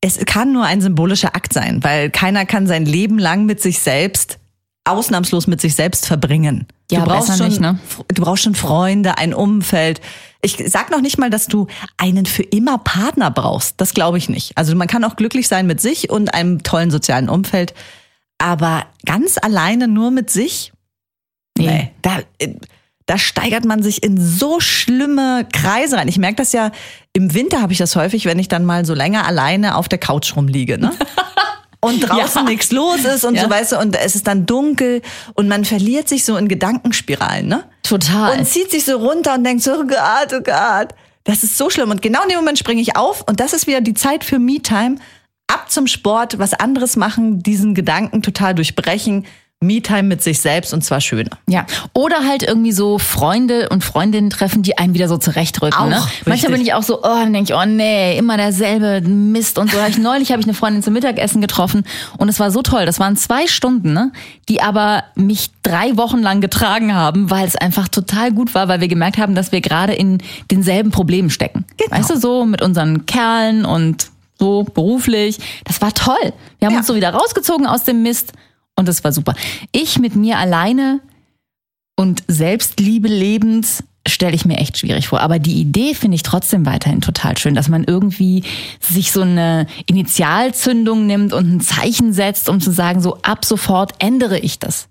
es 0.00 0.18
kann 0.26 0.52
nur 0.52 0.64
ein 0.64 0.80
symbolischer 0.80 1.34
Akt 1.34 1.52
sein, 1.52 1.82
weil 1.82 2.10
keiner 2.10 2.46
kann 2.46 2.66
sein 2.66 2.84
Leben 2.84 3.18
lang 3.18 3.46
mit 3.46 3.60
sich 3.60 3.78
selbst, 3.80 4.38
ausnahmslos 4.84 5.46
mit 5.46 5.60
sich 5.60 5.74
selbst 5.74 6.06
verbringen. 6.06 6.66
Ja, 6.90 7.00
du 7.00 7.06
brauchst 7.06 7.36
schon, 7.36 7.48
nicht, 7.48 7.60
ne? 7.60 7.78
du 8.08 8.22
brauchst 8.22 8.44
schon 8.44 8.54
Freunde, 8.54 9.18
ein 9.18 9.34
Umfeld. 9.34 10.00
Ich 10.40 10.62
sag 10.66 10.90
noch 10.90 11.00
nicht 11.00 11.18
mal, 11.18 11.30
dass 11.30 11.46
du 11.46 11.66
einen 11.96 12.26
für 12.26 12.42
immer 12.42 12.78
Partner 12.78 13.30
brauchst. 13.30 13.80
Das 13.80 13.92
glaube 13.92 14.18
ich 14.18 14.28
nicht. 14.28 14.56
Also 14.56 14.74
man 14.74 14.88
kann 14.88 15.04
auch 15.04 15.16
glücklich 15.16 15.48
sein 15.48 15.66
mit 15.66 15.80
sich 15.80 16.10
und 16.10 16.32
einem 16.32 16.62
tollen 16.62 16.90
sozialen 16.90 17.28
Umfeld. 17.28 17.74
Aber 18.38 18.86
ganz 19.04 19.36
alleine 19.40 19.88
nur 19.88 20.10
mit 20.10 20.30
sich? 20.30 20.72
Nee. 21.58 21.90
Da, 22.02 22.18
äh, 22.38 22.54
da 23.06 23.18
steigert 23.18 23.64
man 23.64 23.82
sich 23.82 24.02
in 24.02 24.20
so 24.20 24.60
schlimme 24.60 25.46
Kreise 25.52 25.96
rein. 25.96 26.08
Ich 26.08 26.18
merke 26.18 26.36
das 26.36 26.52
ja, 26.52 26.70
im 27.14 27.34
Winter 27.34 27.60
habe 27.60 27.72
ich 27.72 27.78
das 27.78 27.96
häufig, 27.96 28.26
wenn 28.26 28.38
ich 28.38 28.48
dann 28.48 28.64
mal 28.64 28.84
so 28.84 28.94
länger 28.94 29.26
alleine 29.26 29.76
auf 29.76 29.88
der 29.88 29.98
Couch 29.98 30.36
rumliege. 30.36 30.78
Ne? 30.78 30.92
Und 31.80 32.00
draußen 32.00 32.42
Ja. 32.44 32.50
nichts 32.50 32.72
los 32.72 33.04
ist 33.04 33.24
und 33.24 33.36
Ja. 33.36 33.44
so, 33.44 33.50
weißt 33.50 33.70
du, 33.72 33.78
und 33.78 33.94
es 33.94 34.16
ist 34.16 34.26
dann 34.26 34.46
dunkel 34.46 35.00
und 35.34 35.46
man 35.46 35.64
verliert 35.64 36.08
sich 36.08 36.24
so 36.24 36.36
in 36.36 36.48
Gedankenspiralen, 36.48 37.46
ne? 37.46 37.62
Total. 37.84 38.36
Und 38.36 38.46
zieht 38.46 38.72
sich 38.72 38.84
so 38.84 38.96
runter 38.96 39.34
und 39.34 39.44
denkt 39.44 39.62
so, 39.62 39.74
oh 39.74 39.84
Gott, 39.86 40.32
oh 40.36 40.40
Gott. 40.42 40.88
Das 41.22 41.44
ist 41.44 41.56
so 41.56 41.70
schlimm. 41.70 41.92
Und 41.92 42.02
genau 42.02 42.24
in 42.24 42.30
dem 42.30 42.38
Moment 42.38 42.58
springe 42.58 42.80
ich 42.80 42.96
auf 42.96 43.22
und 43.28 43.38
das 43.38 43.52
ist 43.52 43.68
wieder 43.68 43.80
die 43.80 43.94
Zeit 43.94 44.24
für 44.24 44.40
Me-Time. 44.40 44.96
Ab 45.48 45.70
zum 45.70 45.86
Sport, 45.86 46.38
was 46.38 46.54
anderes 46.54 46.96
machen, 46.96 47.42
diesen 47.42 47.74
Gedanken 47.74 48.22
total 48.22 48.54
durchbrechen. 48.54 49.24
Me-Time 49.60 50.04
mit 50.04 50.22
sich 50.22 50.40
selbst 50.40 50.72
und 50.72 50.84
zwar 50.84 51.00
schöner. 51.00 51.30
Ja, 51.48 51.66
oder 51.92 52.24
halt 52.24 52.44
irgendwie 52.44 52.70
so 52.70 53.00
Freunde 53.00 53.68
und 53.70 53.82
Freundinnen 53.82 54.30
treffen, 54.30 54.62
die 54.62 54.78
einen 54.78 54.94
wieder 54.94 55.08
so 55.08 55.16
zurechtrücken. 55.16 55.76
Auch, 55.76 55.88
ne? 55.88 55.96
richtig. 55.96 56.26
Manchmal 56.26 56.52
bin 56.52 56.60
ich 56.60 56.74
auch 56.74 56.84
so, 56.84 57.00
oh, 57.00 57.02
dann 57.02 57.32
denke 57.32 57.52
ich, 57.52 57.58
oh 57.58 57.66
nee, 57.66 58.16
immer 58.16 58.36
derselbe 58.36 59.00
Mist 59.00 59.58
und 59.58 59.72
so. 59.72 59.78
Neulich 60.00 60.30
habe 60.30 60.40
ich 60.40 60.46
eine 60.46 60.54
Freundin 60.54 60.84
zum 60.84 60.92
Mittagessen 60.92 61.40
getroffen 61.40 61.82
und 62.18 62.28
es 62.28 62.38
war 62.38 62.52
so 62.52 62.62
toll. 62.62 62.86
Das 62.86 63.00
waren 63.00 63.16
zwei 63.16 63.48
Stunden, 63.48 63.92
ne? 63.92 64.12
die 64.48 64.62
aber 64.62 65.02
mich 65.16 65.50
drei 65.64 65.96
Wochen 65.96 66.18
lang 66.18 66.40
getragen 66.40 66.94
haben, 66.94 67.28
weil 67.28 67.44
es 67.44 67.56
einfach 67.56 67.88
total 67.88 68.30
gut 68.30 68.54
war, 68.54 68.68
weil 68.68 68.80
wir 68.80 68.88
gemerkt 68.88 69.18
haben, 69.18 69.34
dass 69.34 69.50
wir 69.50 69.60
gerade 69.60 69.92
in 69.92 70.18
denselben 70.52 70.92
Problemen 70.92 71.30
stecken. 71.30 71.64
Genau. 71.78 71.98
Weißt 71.98 72.10
du, 72.10 72.16
so 72.16 72.46
mit 72.46 72.62
unseren 72.62 73.06
Kerlen 73.06 73.64
und 73.64 74.12
so 74.38 74.64
beruflich. 74.64 75.38
Das 75.64 75.80
war 75.80 75.92
toll. 75.94 76.32
Wir 76.58 76.66
haben 76.66 76.72
Ja. 76.74 76.78
uns 76.78 76.86
so 76.86 76.94
wieder 76.94 77.10
rausgezogen 77.10 77.66
aus 77.66 77.84
dem 77.84 78.02
Mist 78.02 78.32
und 78.76 78.86
das 78.88 79.02
war 79.04 79.12
super. 79.12 79.34
Ich 79.72 79.98
mit 79.98 80.14
mir 80.16 80.38
alleine 80.38 81.00
und 81.96 82.22
Selbstliebe 82.28 83.08
lebend 83.08 83.66
stelle 84.06 84.34
ich 84.34 84.44
mir 84.46 84.56
echt 84.58 84.78
schwierig 84.78 85.08
vor. 85.08 85.20
Aber 85.20 85.38
die 85.38 85.60
Idee 85.60 85.94
finde 85.94 86.14
ich 86.14 86.22
trotzdem 86.22 86.64
weiterhin 86.64 87.00
total 87.00 87.36
schön, 87.36 87.54
dass 87.54 87.68
man 87.68 87.84
irgendwie 87.84 88.44
sich 88.80 89.12
so 89.12 89.20
eine 89.22 89.66
Initialzündung 89.86 91.06
nimmt 91.06 91.32
und 91.32 91.52
ein 91.56 91.60
Zeichen 91.60 92.12
setzt, 92.12 92.48
um 92.48 92.60
zu 92.60 92.70
sagen, 92.70 93.00
so 93.02 93.18
ab 93.22 93.44
sofort 93.44 93.92
ändere 93.98 94.38
ich 94.38 94.58
das. 94.58 94.88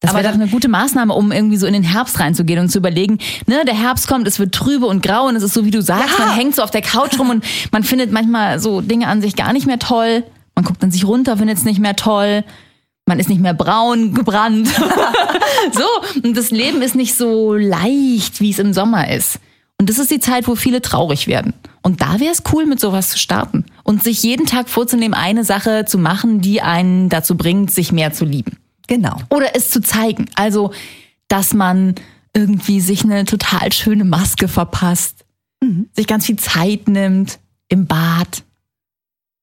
Das 0.00 0.14
wäre 0.14 0.22
doch 0.22 0.34
eine 0.34 0.46
gute 0.46 0.68
Maßnahme, 0.68 1.12
um 1.12 1.32
irgendwie 1.32 1.56
so 1.56 1.66
in 1.66 1.72
den 1.72 1.82
Herbst 1.82 2.20
reinzugehen 2.20 2.60
und 2.60 2.68
zu 2.68 2.78
überlegen, 2.78 3.18
ne, 3.46 3.64
der 3.66 3.74
Herbst 3.74 4.06
kommt, 4.06 4.28
es 4.28 4.38
wird 4.38 4.54
trübe 4.54 4.86
und 4.86 5.02
grau 5.02 5.26
und 5.26 5.34
es 5.34 5.42
ist 5.42 5.54
so, 5.54 5.64
wie 5.64 5.72
du 5.72 5.82
sagst, 5.82 6.18
Ja. 6.18 6.26
man 6.26 6.34
hängt 6.36 6.54
so 6.54 6.62
auf 6.62 6.70
der 6.70 6.82
Couch 6.82 7.18
rum 7.18 7.30
und 7.30 7.44
man 7.72 7.82
findet 7.82 8.12
manchmal 8.12 8.60
so 8.60 8.80
Dinge 8.80 9.08
an 9.08 9.20
sich 9.20 9.34
gar 9.34 9.52
nicht 9.52 9.66
mehr 9.66 9.80
toll. 9.80 10.22
Man 10.54 10.64
guckt 10.64 10.82
an 10.84 10.92
sich 10.92 11.04
runter, 11.04 11.36
findet 11.36 11.58
es 11.58 11.64
nicht 11.64 11.80
mehr 11.80 11.96
toll. 11.96 12.44
Man 13.06 13.18
ist 13.18 13.28
nicht 13.28 13.40
mehr 13.40 13.54
braun 13.54 14.14
gebrannt. 14.14 14.68
so, 15.72 16.20
und 16.22 16.36
das 16.36 16.50
Leben 16.50 16.80
ist 16.82 16.94
nicht 16.94 17.16
so 17.16 17.54
leicht, 17.54 18.40
wie 18.40 18.50
es 18.50 18.58
im 18.58 18.72
Sommer 18.72 19.10
ist. 19.10 19.40
Und 19.80 19.88
das 19.88 19.98
ist 19.98 20.10
die 20.10 20.20
Zeit, 20.20 20.46
wo 20.46 20.54
viele 20.56 20.82
traurig 20.82 21.26
werden. 21.26 21.54
Und 21.82 22.02
da 22.02 22.20
wäre 22.20 22.32
es 22.32 22.42
cool, 22.52 22.66
mit 22.66 22.80
sowas 22.80 23.10
zu 23.10 23.18
starten. 23.18 23.64
Und 23.82 24.02
sich 24.04 24.22
jeden 24.22 24.46
Tag 24.46 24.68
vorzunehmen, 24.68 25.14
eine 25.14 25.42
Sache 25.44 25.84
zu 25.86 25.98
machen, 25.98 26.40
die 26.40 26.60
einen 26.60 27.08
dazu 27.08 27.36
bringt, 27.36 27.70
sich 27.70 27.92
mehr 27.92 28.12
zu 28.12 28.24
lieben. 28.24 28.58
Genau. 28.88 29.16
Oder 29.30 29.54
es 29.54 29.70
zu 29.70 29.80
zeigen. 29.80 30.26
Also, 30.34 30.72
dass 31.28 31.54
man 31.54 31.94
irgendwie 32.34 32.80
sich 32.80 33.04
eine 33.04 33.24
total 33.24 33.72
schöne 33.72 34.04
Maske 34.04 34.48
verpasst, 34.48 35.24
sich 35.94 36.06
ganz 36.06 36.26
viel 36.26 36.38
Zeit 36.38 36.88
nimmt 36.88 37.38
im 37.68 37.86
Bad. 37.86 38.42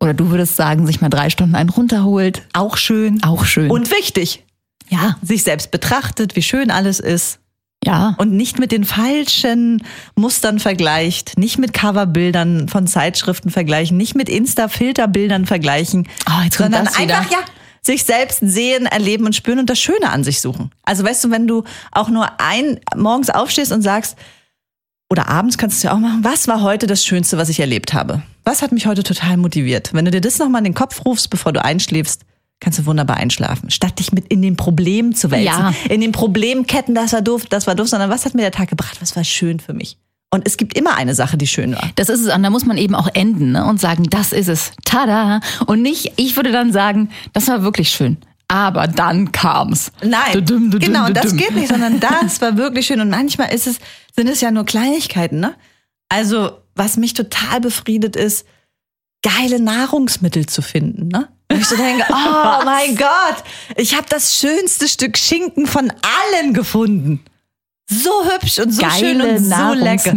Oder 0.02 0.14
du 0.14 0.30
würdest 0.30 0.56
sagen, 0.56 0.86
sich 0.86 1.00
mal 1.02 1.10
drei 1.10 1.30
Stunden 1.30 1.56
einen 1.56 1.70
runterholt. 1.70 2.44
Auch 2.54 2.78
schön. 2.78 3.24
Auch 3.24 3.46
schön. 3.46 3.72
Und 3.72 3.92
wichtig, 3.92 4.44
ja, 4.90 5.18
sich 5.22 5.44
selbst 5.44 5.72
betrachtet, 5.72 6.36
wie 6.36 6.42
schön 6.42 6.70
alles 6.72 7.00
ist. 7.00 7.40
ja. 7.84 8.16
Und 8.18 8.34
nicht 8.34 8.60
mit 8.60 8.72
den 8.72 8.84
falschen 8.84 9.84
Mustern 10.16 10.60
vergleicht, 10.60 11.38
nicht 11.38 11.58
mit 11.60 11.74
Coverbildern 11.74 12.68
von 12.70 12.88
Zeitschriften 12.88 13.50
vergleichen, 13.52 13.98
nicht 13.98 14.16
mit 14.16 14.30
Insta-Filterbildern 14.30 15.46
vergleichen, 15.46 16.08
Oh, 16.30 16.48
sondern 16.52 16.88
einfach 16.88 17.32
ja 17.32 17.40
sich 17.86 18.04
selbst 18.04 18.40
sehen, 18.42 18.86
erleben 18.86 19.26
und 19.26 19.36
spüren 19.36 19.60
und 19.60 19.70
das 19.70 19.80
Schöne 19.80 20.10
an 20.10 20.24
sich 20.24 20.42
suchen. 20.42 20.72
Also 20.84 21.04
weißt 21.04 21.24
du, 21.24 21.32
wenn 21.32 21.48
du 21.48 21.64
auch 21.92 22.10
nur 22.10 22.28
ein 22.40 22.80
morgens 22.96 23.30
aufstehst 23.30 23.72
und 23.72 23.82
sagst, 23.82 24.18
oder 25.10 25.28
abends 25.28 25.58
kannst 25.58 25.76
du 25.76 25.78
es 25.78 25.84
ja 25.84 25.94
auch 25.94 26.00
machen, 26.00 26.24
was 26.24 26.48
war 26.48 26.62
heute 26.62 26.88
das 26.88 27.06
Schönste, 27.06 27.38
was 27.38 27.50
ich 27.50 27.60
erlebt 27.60 27.94
habe? 27.94 28.24
Was 28.44 28.62
hat 28.62 28.72
mich 28.72 28.88
heute 28.88 29.04
total 29.04 29.38
motiviert? 29.38 29.94
Wenn 29.94 30.06
du 30.06 30.12
dir 30.12 30.22
das 30.22 30.40
nochmal 30.40 30.60
in 30.60 30.66
den 30.66 30.74
Kopf 30.74 31.06
rufst, 31.06 31.30
bevor 31.30 31.54
du 31.54 31.64
einschläfst, 31.64 32.24
kannst 32.60 32.80
du 32.80 32.86
wunderbar 32.86 33.18
einschlafen. 33.18 33.70
Statt 33.70 34.00
dich 34.00 34.12
mit 34.12 34.28
in 34.30 34.42
den 34.42 34.56
Problemen 34.56 35.14
zu 35.14 35.30
wälzen. 35.30 35.46
Ja. 35.46 35.74
In 35.90 36.02
den 36.02 36.12
Problemketten, 36.12 36.96
das 36.96 37.14
war 37.14 37.22
doof, 37.22 37.46
das 37.46 37.68
war 37.68 37.76
doof, 37.76 37.88
sondern 37.88 38.10
was 38.10 38.26
hat 38.26 38.34
mir 38.34 38.42
der 38.42 38.52
Tag 38.52 38.70
gebracht? 38.70 38.98
Was 39.02 39.16
war 39.16 39.24
schön 39.24 39.60
für 39.60 39.74
mich? 39.74 39.98
Und 40.36 40.46
es 40.46 40.58
gibt 40.58 40.78
immer 40.78 40.96
eine 40.96 41.16
Sache, 41.16 41.38
die 41.38 41.48
schön 41.48 41.74
war. 41.74 41.90
Das 41.96 42.10
ist 42.10 42.20
es, 42.20 42.34
und 42.34 42.44
da 42.44 42.50
muss 42.50 42.66
man 42.66 42.78
eben 42.78 42.94
auch 42.94 43.08
enden 43.14 43.54
ne? 43.54 43.66
und 43.66 43.80
sagen, 43.80 44.04
das 44.10 44.34
ist 44.34 44.50
es. 44.50 44.74
Tada! 44.84 45.40
Und 45.66 45.82
nicht, 45.82 46.12
ich 46.18 46.36
würde 46.36 46.52
dann 46.52 46.74
sagen, 46.74 47.10
das 47.32 47.48
war 47.48 47.64
wirklich 47.64 47.90
schön. 47.90 48.18
Aber 48.50 48.88
dann 48.88 49.32
kam's. 49.32 49.94
Nein, 50.04 50.34
Dudum, 50.34 50.72
dudum, 50.72 50.88
genau, 50.88 51.10
das 51.10 51.32
dudum. 51.32 51.38
geht 51.38 51.56
nicht, 51.56 51.70
sondern 51.70 52.00
das 52.02 52.42
war 52.42 52.58
wirklich 52.58 52.86
schön. 52.86 53.00
Und 53.00 53.10
manchmal 53.10 53.54
ist 53.54 53.66
es, 53.66 53.80
sind 54.14 54.28
es 54.28 54.42
ja 54.42 54.52
nur 54.52 54.66
Kleinigkeiten, 54.66 55.40
ne? 55.40 55.56
Also, 56.10 56.52
was 56.76 56.98
mich 56.98 57.14
total 57.14 57.62
befriedet 57.62 58.18
ist, 58.18 58.46
geile 59.24 59.62
Nahrungsmittel 59.62 60.46
zu 60.48 60.62
finden, 60.62 61.08
ne? 61.08 61.30
Und 61.50 61.60
ich 61.62 61.68
so 61.68 61.78
denke, 61.78 62.04
oh 62.10 62.66
mein 62.66 62.98
Gott, 62.98 63.44
ich 63.78 63.96
habe 63.96 64.06
das 64.10 64.38
schönste 64.38 64.90
Stück 64.90 65.18
Schinken 65.18 65.66
von 65.66 65.94
allen 66.34 66.54
gefunden. 66.54 67.24
So 68.04 68.12
hübsch 68.26 68.60
und 68.60 68.72
so 68.72 68.82
schön 68.90 69.20
Geile 69.20 69.38
und 69.38 69.46
so 69.46 69.74
lecker. 69.74 70.16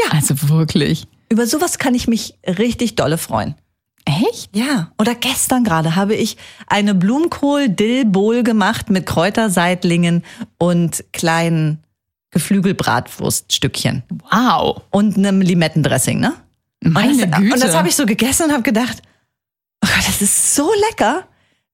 Ja. 0.00 0.10
Also 0.12 0.48
wirklich. 0.48 1.06
Über 1.28 1.46
sowas 1.46 1.78
kann 1.78 1.94
ich 1.94 2.08
mich 2.08 2.34
richtig 2.46 2.96
dolle 2.96 3.18
freuen. 3.18 3.54
Echt? 4.04 4.54
Ja, 4.56 4.90
oder 4.98 5.14
gestern 5.14 5.62
gerade 5.62 5.94
habe 5.94 6.14
ich 6.14 6.36
eine 6.66 6.94
Blumenkohl-Dill-Bowl 6.94 8.42
gemacht 8.42 8.90
mit 8.90 9.06
Kräuterseitlingen 9.06 10.24
und 10.58 11.04
kleinen 11.12 11.78
Geflügelbratwurststückchen 12.32 14.02
Wow. 14.30 14.82
und 14.90 15.16
einem 15.16 15.40
Limettendressing, 15.40 16.18
ne? 16.18 16.34
Meine 16.82 17.12
und 17.12 17.30
das, 17.30 17.40
Güte. 17.40 17.54
Und 17.54 17.62
das 17.62 17.76
habe 17.76 17.88
ich 17.88 17.94
so 17.94 18.06
gegessen 18.06 18.46
und 18.46 18.52
habe 18.52 18.62
gedacht, 18.62 19.02
oh 19.84 19.88
Gott, 19.88 20.06
das 20.06 20.20
ist 20.20 20.54
so 20.54 20.68
lecker. 20.90 21.24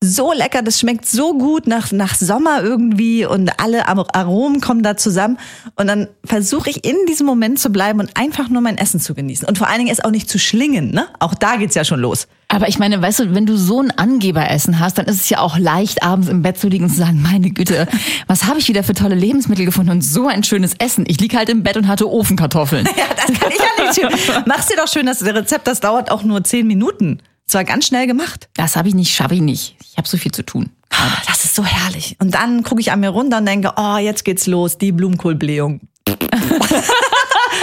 So 0.01 0.33
lecker, 0.33 0.63
das 0.63 0.79
schmeckt 0.79 1.07
so 1.07 1.37
gut 1.37 1.67
nach, 1.67 1.91
nach 1.91 2.15
Sommer 2.15 2.63
irgendwie 2.63 3.27
und 3.27 3.51
alle 3.61 3.89
Ar- 3.89 4.07
Aromen 4.15 4.61
kommen 4.61 4.85
da 4.85 4.97
zusammen. 4.97 5.39
Und 5.75 5.89
dann 5.89 6.07
versuche 6.25 6.71
ich 6.71 6.85
in 6.85 6.95
diesem 7.09 7.27
Moment 7.27 7.59
zu 7.59 7.71
bleiben 7.71 7.99
und 7.99 8.17
einfach 8.17 8.49
nur 8.49 8.63
mein 8.63 8.79
Essen 8.79 9.01
zu 9.01 9.13
genießen. 9.17 9.49
Und 9.49 9.59
vor 9.59 9.67
allen 9.67 9.79
Dingen 9.81 9.91
es 9.91 9.99
auch 9.99 10.13
nicht 10.13 10.31
zu 10.31 10.39
schlingen, 10.39 10.93
ne? 10.93 11.09
Auch 11.19 11.35
da 11.35 11.57
geht's 11.57 11.75
ja 11.75 11.85
schon 11.85 11.99
los. 11.99 12.29
Aber 12.47 12.69
ich 12.69 12.79
meine, 12.79 13.03
weißt 13.03 13.19
du, 13.19 13.35
wenn 13.35 13.45
du 13.45 13.57
so 13.57 13.81
ein 13.83 13.91
Angeberessen 13.91 14.79
hast, 14.79 14.99
dann 14.99 15.07
ist 15.07 15.17
es 15.21 15.29
ja 15.31 15.41
auch 15.41 15.59
leicht, 15.59 16.05
abends 16.05 16.29
im 16.29 16.43
Bett 16.43 16.59
zu 16.59 16.69
liegen 16.69 16.85
und 16.85 16.91
zu 16.91 16.99
sagen, 16.99 17.21
meine 17.21 17.51
Güte, 17.51 17.89
was 18.29 18.45
habe 18.45 18.61
ich 18.61 18.69
wieder 18.69 18.85
für 18.85 18.95
tolle 18.95 19.17
Lebensmittel 19.17 19.65
gefunden 19.67 19.91
und 19.91 20.03
so 20.03 20.29
ein 20.29 20.45
schönes 20.45 20.75
Essen. 20.79 21.07
Ich 21.09 21.19
lieg 21.21 21.37
halt 21.37 21.49
im 21.49 21.65
Bett 21.65 21.77
und 21.77 21.89
hatte 21.89 22.09
Ofenkartoffeln. 22.09 22.89
Ja, 22.97 23.05
das 23.17 23.37
kann 23.41 23.51
ich 23.91 23.97
ja 23.97 24.09
nicht. 24.11 24.43
Mach's 24.47 24.67
dir 24.67 24.77
doch 24.77 24.87
schön, 24.87 25.07
das 25.07 25.25
Rezept, 25.25 25.67
das 25.67 25.81
dauert 25.81 26.13
auch 26.13 26.23
nur 26.23 26.45
zehn 26.45 26.69
Minuten. 26.69 27.19
Zwar 27.49 27.65
ganz 27.65 27.87
schnell 27.87 28.07
gemacht. 28.07 28.49
Das 28.55 28.77
habe 28.77 28.89
ich 28.89 28.95
nicht, 28.95 29.13
schaffe 29.15 29.35
ich 29.35 29.41
nicht. 29.41 29.75
Ich 29.83 29.97
habe 29.97 30.07
so 30.07 30.17
viel 30.19 30.33
zu 30.33 30.45
tun. 30.45 30.71
Ah, 30.91 31.17
Das 31.27 31.45
ist 31.45 31.55
so 31.55 31.65
herrlich. 31.65 32.17
Und 32.21 32.35
dann 32.35 32.63
gucke 32.63 32.81
ich 32.81 32.93
an 32.93 33.01
mir 33.01 33.09
runter 33.09 33.39
und 33.39 33.47
denke, 33.47 33.73
oh, 33.77 33.97
jetzt 33.97 34.25
geht's 34.25 34.47
los, 34.47 34.79
die 34.79 34.93
Blumenkohlblähung. 34.93 35.81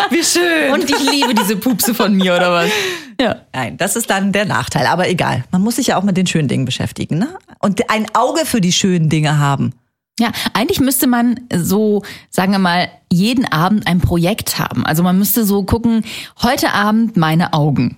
Wie 0.10 0.24
schön. 0.24 0.72
Und 0.74 0.90
ich 0.90 1.00
liebe 1.12 1.34
diese 1.34 1.56
Pupse 1.56 1.94
von 1.94 2.14
mir, 2.16 2.36
oder 2.36 2.52
was? 2.52 2.72
Ja. 3.20 3.38
Nein, 3.54 3.78
das 3.78 3.96
ist 3.96 4.10
dann 4.10 4.32
der 4.32 4.46
Nachteil. 4.46 4.88
Aber 4.88 5.08
egal. 5.08 5.44
Man 5.52 5.62
muss 5.62 5.78
sich 5.78 5.88
ja 5.88 5.98
auch 5.98 6.04
mit 6.04 6.18
den 6.18 6.28
schönen 6.28 6.48
Dingen 6.48 6.66
beschäftigen. 6.66 7.18
Ne? 7.18 7.30
Und 7.60 7.90
ein 7.90 8.08
Auge 8.14 8.46
für 8.46 8.62
die 8.62 8.74
schönen 8.74 9.10
Dinge 9.10 9.38
haben. 9.40 9.74
Ja, 10.20 10.32
eigentlich 10.54 10.80
müsste 10.80 11.08
man 11.08 11.40
so, 11.54 12.04
sagen 12.30 12.52
wir 12.54 12.60
mal, 12.60 12.90
jeden 13.12 13.46
Abend 13.52 13.86
ein 13.88 14.00
Projekt 14.00 14.60
haben. 14.60 14.86
Also 14.86 15.04
man 15.04 15.18
müsste 15.20 15.46
so 15.46 15.64
gucken, 15.64 16.04
heute 16.42 16.72
Abend 16.74 17.18
meine 17.18 17.54
Augen. 17.54 17.98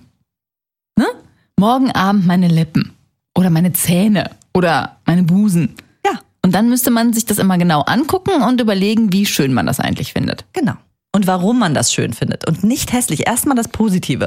Morgen 1.58 1.90
Abend 1.90 2.24
meine 2.24 2.46
Lippen. 2.46 2.92
Oder 3.34 3.50
meine 3.50 3.72
Zähne. 3.72 4.30
Oder 4.54 4.98
meine 5.06 5.24
Busen. 5.24 5.74
Ja, 6.06 6.20
Und 6.44 6.54
dann 6.54 6.68
müsste 6.68 6.92
man 6.92 7.12
sich 7.12 7.26
das 7.26 7.38
immer 7.38 7.58
genau 7.58 7.80
angucken 7.80 8.42
und 8.42 8.60
überlegen, 8.60 9.12
wie 9.12 9.26
schön 9.26 9.52
man 9.52 9.66
das 9.66 9.80
eigentlich 9.80 10.12
findet. 10.12 10.44
genau. 10.52 10.74
Und 11.10 11.26
warum 11.26 11.58
man 11.58 11.74
das 11.74 11.92
schön 11.92 12.12
findet. 12.12 12.46
Und 12.46 12.62
nicht 12.62 12.92
hässlich. 12.92 13.26
Erstmal 13.26 13.56
das 13.56 13.68
Positive. 13.68 14.26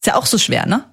Ist 0.00 0.06
ja 0.06 0.14
auch 0.14 0.26
so 0.26 0.38
schwer, 0.38 0.66
ne? 0.66 0.84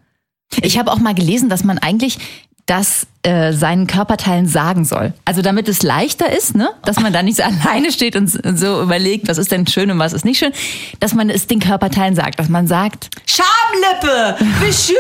Ich 0.61 0.79
habe 0.79 0.91
auch 0.91 0.97
mal 0.97 1.13
gelesen, 1.13 1.49
dass 1.49 1.63
man 1.63 1.77
eigentlich 1.77 2.17
das 2.65 3.05
äh, 3.21 3.53
seinen 3.53 3.85
Körperteilen 3.85 4.47
sagen 4.47 4.85
soll. 4.85 5.13
Also 5.23 5.43
damit 5.43 5.69
es 5.69 5.83
leichter 5.83 6.31
ist, 6.35 6.55
ne, 6.55 6.69
dass 6.83 6.99
man 6.99 7.13
da 7.13 7.21
nicht 7.21 7.37
so 7.37 7.43
alleine 7.63 7.91
steht 7.91 8.15
und 8.15 8.27
so 8.27 8.81
überlegt, 8.81 9.27
was 9.27 9.37
ist 9.37 9.51
denn 9.51 9.67
schön 9.67 9.91
und 9.91 10.00
was 10.00 10.13
ist 10.13 10.25
nicht 10.25 10.39
schön, 10.39 10.51
dass 11.00 11.13
man 11.13 11.29
es 11.29 11.45
den 11.45 11.59
Körperteilen 11.59 12.15
sagt, 12.15 12.39
dass 12.39 12.50
man 12.50 12.65
sagt, 12.65 13.09
Schamlippe, 13.27 14.37
wie 14.61 14.74
schön 14.74 14.95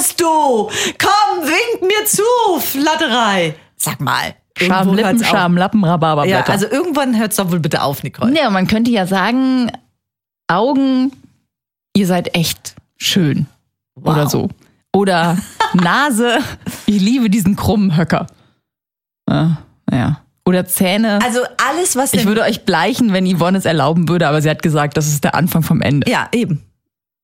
bist 0.00 0.20
du. 0.20 0.24
Komm, 0.26 1.42
wink 1.42 1.82
mir 1.82 2.04
zu, 2.06 2.22
Flatterei. 2.60 3.54
Sag 3.76 4.00
mal. 4.00 4.34
irgendwo 4.58 4.74
Schamlippen, 4.74 5.04
hört's 5.10 5.22
auf. 5.22 5.28
Schamlappen, 5.28 5.84
Rhabarberblätter. 5.84 6.46
Ja, 6.46 6.52
also 6.52 6.66
irgendwann 6.70 7.18
hört's 7.18 7.36
doch 7.36 7.50
wohl 7.50 7.60
bitte 7.60 7.82
auf, 7.82 8.02
Nicole. 8.02 8.34
ja, 8.36 8.48
man 8.50 8.66
könnte 8.66 8.90
ja 8.90 9.06
sagen, 9.06 9.70
Augen, 10.48 11.12
ihr 11.94 12.06
seid 12.06 12.34
echt 12.34 12.74
schön 12.96 13.46
Wow. 13.94 14.14
oder 14.14 14.28
so. 14.28 14.48
Oder 14.94 15.36
Nase, 15.74 16.38
ich 16.86 17.00
liebe 17.00 17.28
diesen 17.30 17.56
krummen 17.56 17.96
Höcker. 17.96 18.26
Ja, 19.28 19.58
ja. 19.92 20.20
Oder 20.46 20.64
Zähne. 20.66 21.18
Also 21.22 21.40
alles, 21.68 21.94
was 21.96 22.14
Ich 22.14 22.24
würde 22.24 22.42
euch 22.42 22.64
bleichen, 22.64 23.12
wenn 23.12 23.26
Yvonne 23.26 23.58
es 23.58 23.66
erlauben 23.66 24.08
würde, 24.08 24.26
aber 24.26 24.40
sie 24.40 24.48
hat 24.50 24.62
gesagt, 24.62 24.96
das 24.96 25.06
ist 25.06 25.22
der 25.22 25.34
Anfang 25.34 25.62
vom 25.62 25.82
Ende. 25.82 26.10
Ja, 26.10 26.28
eben. 26.32 26.64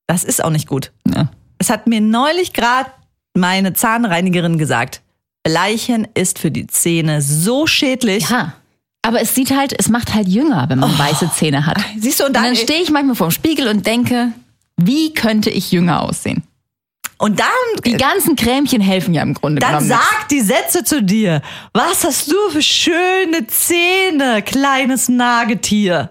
Das 0.07 0.23
ist 0.23 0.45
auch 0.45 0.51
nicht 0.51 0.69
gut. 0.69 0.93
Ja. 1.13 1.29
Es 1.59 1.71
hat 1.71 1.87
mir 1.87 2.01
neulich 2.01 2.53
gerade 2.53 2.91
meine 3.35 3.73
Zahnreinigerin 3.73 4.59
gesagt, 4.59 5.03
Bleichen 5.43 6.09
ist 6.15 6.39
für 6.39 6.51
die 6.51 6.67
Zähne 6.67 7.23
so 7.23 7.67
schädlich. 7.67 8.29
Ja. 8.31 8.55
Aber 9.03 9.21
es 9.21 9.35
sieht 9.35 9.57
halt, 9.57 9.73
es 9.79 9.89
macht 9.89 10.15
halt 10.15 10.27
jünger, 10.27 10.69
wenn 10.69 10.81
man 10.81 10.99
weiße 10.99 11.31
Zähne 11.33 11.65
hat. 11.67 11.79
Siehst 11.99 12.19
du, 12.19 12.25
und 12.25 12.31
Und 12.31 12.35
dann, 12.37 12.45
dann 12.45 12.57
stehe 12.57 12.83
ich 12.83 12.91
manchmal 12.91 13.15
vorm 13.15 13.31
Spiegel 13.31 13.69
und 13.69 13.87
denke, 13.87 14.33
wie 14.77 15.15
könnte 15.15 15.51
ich 15.51 15.71
jünger 15.73 16.03
aussehen? 16.03 16.43
und 17.19 17.41
dann, 17.41 17.47
Die 17.85 17.93
ganzen 17.97 18.37
Cremchen 18.37 18.83
helfen 18.83 19.15
ja 19.15 19.23
im 19.23 19.33
Grunde 19.33 19.61
dann 19.61 19.79
genommen. 19.79 19.89
sag 19.89 20.29
die 20.29 20.43
Sätze 20.43 20.85
zu 20.85 21.03
dir. 21.03 21.41
Was 21.73 22.05
hast 22.05 22.31
du 22.31 22.37
für 22.51 22.61
schöne 22.61 23.47
Zähne, 23.47 24.43
kleines 24.43 25.09
Nagetier? 25.09 26.11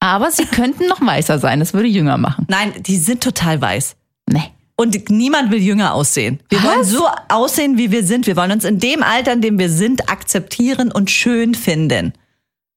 Aber 0.00 0.30
sie 0.30 0.46
könnten 0.46 0.86
noch 0.86 1.00
weißer 1.04 1.38
sein, 1.40 1.58
das 1.60 1.74
würde 1.74 1.88
jünger 1.88 2.16
machen. 2.16 2.46
Nein, 2.48 2.72
die 2.78 2.96
sind 2.96 3.22
total 3.22 3.60
weiß. 3.60 3.96
Nee. 4.30 4.50
Und 4.76 5.08
niemand 5.08 5.50
will 5.50 5.60
jünger 5.62 5.94
aussehen. 5.94 6.40
Wir 6.50 6.58
Was? 6.58 6.64
wollen 6.66 6.84
so 6.84 7.08
aussehen, 7.28 7.78
wie 7.78 7.90
wir 7.90 8.04
sind. 8.04 8.26
Wir 8.26 8.36
wollen 8.36 8.52
uns 8.52 8.64
in 8.64 8.78
dem 8.78 9.02
Alter, 9.02 9.32
in 9.32 9.40
dem 9.40 9.58
wir 9.58 9.70
sind, 9.70 10.10
akzeptieren 10.10 10.92
und 10.92 11.10
schön 11.10 11.54
finden. 11.54 12.12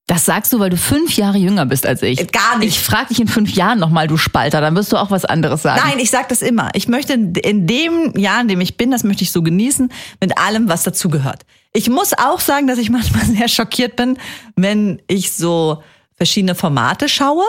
Das 0.09 0.25
sagst 0.25 0.51
du, 0.51 0.59
weil 0.59 0.71
du 0.71 0.77
fünf 0.77 1.17
Jahre 1.17 1.37
jünger 1.37 1.67
bist 1.67 1.85
als 1.85 2.01
ich. 2.01 2.31
Gar 2.31 2.57
nicht. 2.57 2.69
Ich 2.69 2.79
frage 2.79 3.09
dich 3.09 3.19
in 3.19 3.27
fünf 3.27 3.51
Jahren 3.51 3.77
nochmal, 3.77 4.07
du 4.07 4.17
Spalter, 4.17 4.59
dann 4.59 4.75
wirst 4.75 4.91
du 4.91 4.97
auch 4.97 5.11
was 5.11 5.23
anderes 5.23 5.61
sagen. 5.61 5.81
Nein, 5.85 5.99
ich 5.99 6.09
sag 6.09 6.29
das 6.29 6.41
immer. 6.41 6.71
Ich 6.73 6.87
möchte 6.87 7.13
in 7.13 7.67
dem 7.67 8.17
Jahr, 8.17 8.41
in 8.41 8.47
dem 8.47 8.59
ich 8.59 8.75
bin, 8.75 8.89
das 8.89 9.03
möchte 9.03 9.23
ich 9.23 9.31
so 9.31 9.43
genießen, 9.43 9.91
mit 10.19 10.35
allem, 10.39 10.67
was 10.67 10.81
dazugehört. 10.81 11.43
Ich 11.73 11.91
muss 11.91 12.13
auch 12.17 12.39
sagen, 12.39 12.65
dass 12.65 12.79
ich 12.79 12.89
manchmal 12.89 13.23
sehr 13.25 13.47
schockiert 13.47 13.97
bin, 13.97 14.17
wenn 14.55 14.99
ich 15.07 15.33
so 15.33 15.83
verschiedene 16.15 16.55
Formate 16.55 17.07
schaue 17.07 17.43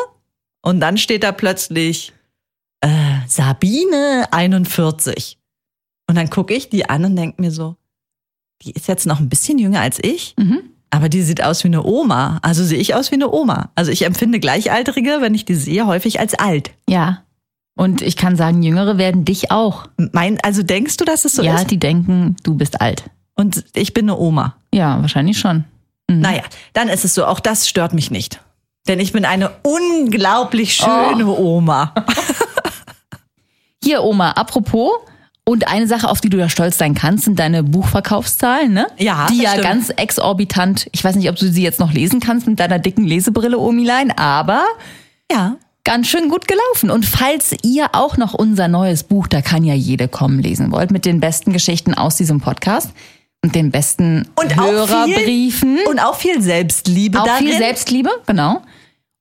und 0.60 0.80
dann 0.80 0.98
steht 0.98 1.22
da 1.22 1.32
plötzlich 1.32 2.12
äh, 2.80 2.88
Sabine 3.26 4.26
41. 4.30 5.38
Und 6.08 6.16
dann 6.16 6.30
gucke 6.30 6.54
ich 6.54 6.68
die 6.68 6.88
an 6.88 7.04
und 7.04 7.16
denke 7.16 7.40
mir 7.40 7.50
so, 7.50 7.76
die 8.62 8.72
ist 8.72 8.88
jetzt 8.88 9.06
noch 9.06 9.20
ein 9.20 9.28
bisschen 9.28 9.58
jünger 9.58 9.80
als 9.80 9.98
ich, 10.02 10.34
aber 10.90 11.08
die 11.08 11.22
sieht 11.22 11.42
aus 11.42 11.62
wie 11.64 11.68
eine 11.68 11.84
Oma. 11.84 12.40
Also 12.42 12.64
sehe 12.64 12.78
ich 12.78 12.94
aus 12.94 13.10
wie 13.10 13.14
eine 13.14 13.30
Oma. 13.30 13.70
Also 13.74 13.92
ich 13.92 14.04
empfinde 14.04 14.40
Gleichaltrige, 14.40 15.18
wenn 15.20 15.34
ich 15.34 15.44
die 15.44 15.54
sehe, 15.54 15.86
häufig 15.86 16.18
als 16.20 16.34
alt. 16.34 16.72
Ja. 16.88 17.22
Und 17.76 18.02
ich 18.02 18.16
kann 18.16 18.36
sagen, 18.36 18.62
Jüngere 18.62 18.98
werden 18.98 19.24
dich 19.24 19.50
auch. 19.50 19.86
Mein, 20.12 20.38
also 20.42 20.62
denkst 20.62 20.96
du, 20.96 21.04
dass 21.04 21.24
es 21.24 21.34
so 21.34 21.42
ja, 21.42 21.56
ist? 21.56 21.70
die 21.70 21.78
denken, 21.78 22.36
du 22.42 22.54
bist 22.54 22.80
alt. 22.80 23.04
Und 23.34 23.64
ich 23.74 23.94
bin 23.94 24.10
eine 24.10 24.18
Oma. 24.18 24.56
Ja, 24.74 25.00
wahrscheinlich 25.00 25.38
schon. 25.38 25.64
Naja, 26.08 26.42
dann 26.72 26.88
ist 26.88 27.04
es 27.04 27.14
so. 27.14 27.24
Auch 27.24 27.40
das 27.40 27.68
stört 27.68 27.94
mich 27.94 28.10
nicht. 28.10 28.40
Denn 28.88 28.98
ich 28.98 29.12
bin 29.12 29.24
eine 29.24 29.52
unglaublich 29.62 30.74
schöne 30.74 31.26
Oma. 31.26 31.94
Hier, 33.90 34.04
Oma, 34.04 34.30
apropos. 34.30 34.92
Und 35.42 35.66
eine 35.66 35.88
Sache, 35.88 36.08
auf 36.08 36.20
die 36.20 36.30
du 36.30 36.36
ja 36.38 36.48
stolz 36.48 36.78
sein 36.78 36.94
kannst, 36.94 37.24
sind 37.24 37.40
deine 37.40 37.64
Buchverkaufszahlen, 37.64 38.72
ne? 38.72 38.86
Ja, 38.98 39.26
Die 39.28 39.42
ja 39.42 39.50
stimmt. 39.50 39.64
ganz 39.64 39.88
exorbitant, 39.90 40.86
ich 40.92 41.02
weiß 41.02 41.16
nicht, 41.16 41.28
ob 41.28 41.34
du 41.34 41.50
sie 41.50 41.64
jetzt 41.64 41.80
noch 41.80 41.92
lesen 41.92 42.20
kannst 42.20 42.46
mit 42.46 42.60
deiner 42.60 42.78
dicken 42.78 43.04
Lesebrille, 43.04 43.58
Omilein, 43.58 44.12
aber 44.16 44.62
Ja. 45.32 45.56
ganz 45.82 46.06
schön 46.06 46.28
gut 46.28 46.46
gelaufen. 46.46 46.88
Und 46.92 47.04
falls 47.04 47.52
ihr 47.64 47.88
auch 47.94 48.16
noch 48.16 48.32
unser 48.32 48.68
neues 48.68 49.02
Buch, 49.02 49.26
da 49.26 49.42
kann 49.42 49.64
ja 49.64 49.74
jede 49.74 50.06
kommen, 50.06 50.38
lesen 50.40 50.70
wollt, 50.70 50.92
mit 50.92 51.04
den 51.04 51.18
besten 51.18 51.52
Geschichten 51.52 51.94
aus 51.94 52.14
diesem 52.14 52.40
Podcast 52.40 52.90
und 53.42 53.56
den 53.56 53.72
besten 53.72 54.28
Und 54.36 54.56
auch 54.56 54.64
Hörerbriefen. 54.70 55.78
viel, 55.78 55.88
und 55.88 55.98
auch 55.98 56.14
viel 56.14 56.40
Selbstliebe 56.40 57.20
auch 57.20 57.26
darin. 57.26 57.48
viel 57.48 57.56
Selbstliebe, 57.56 58.10
genau. 58.24 58.62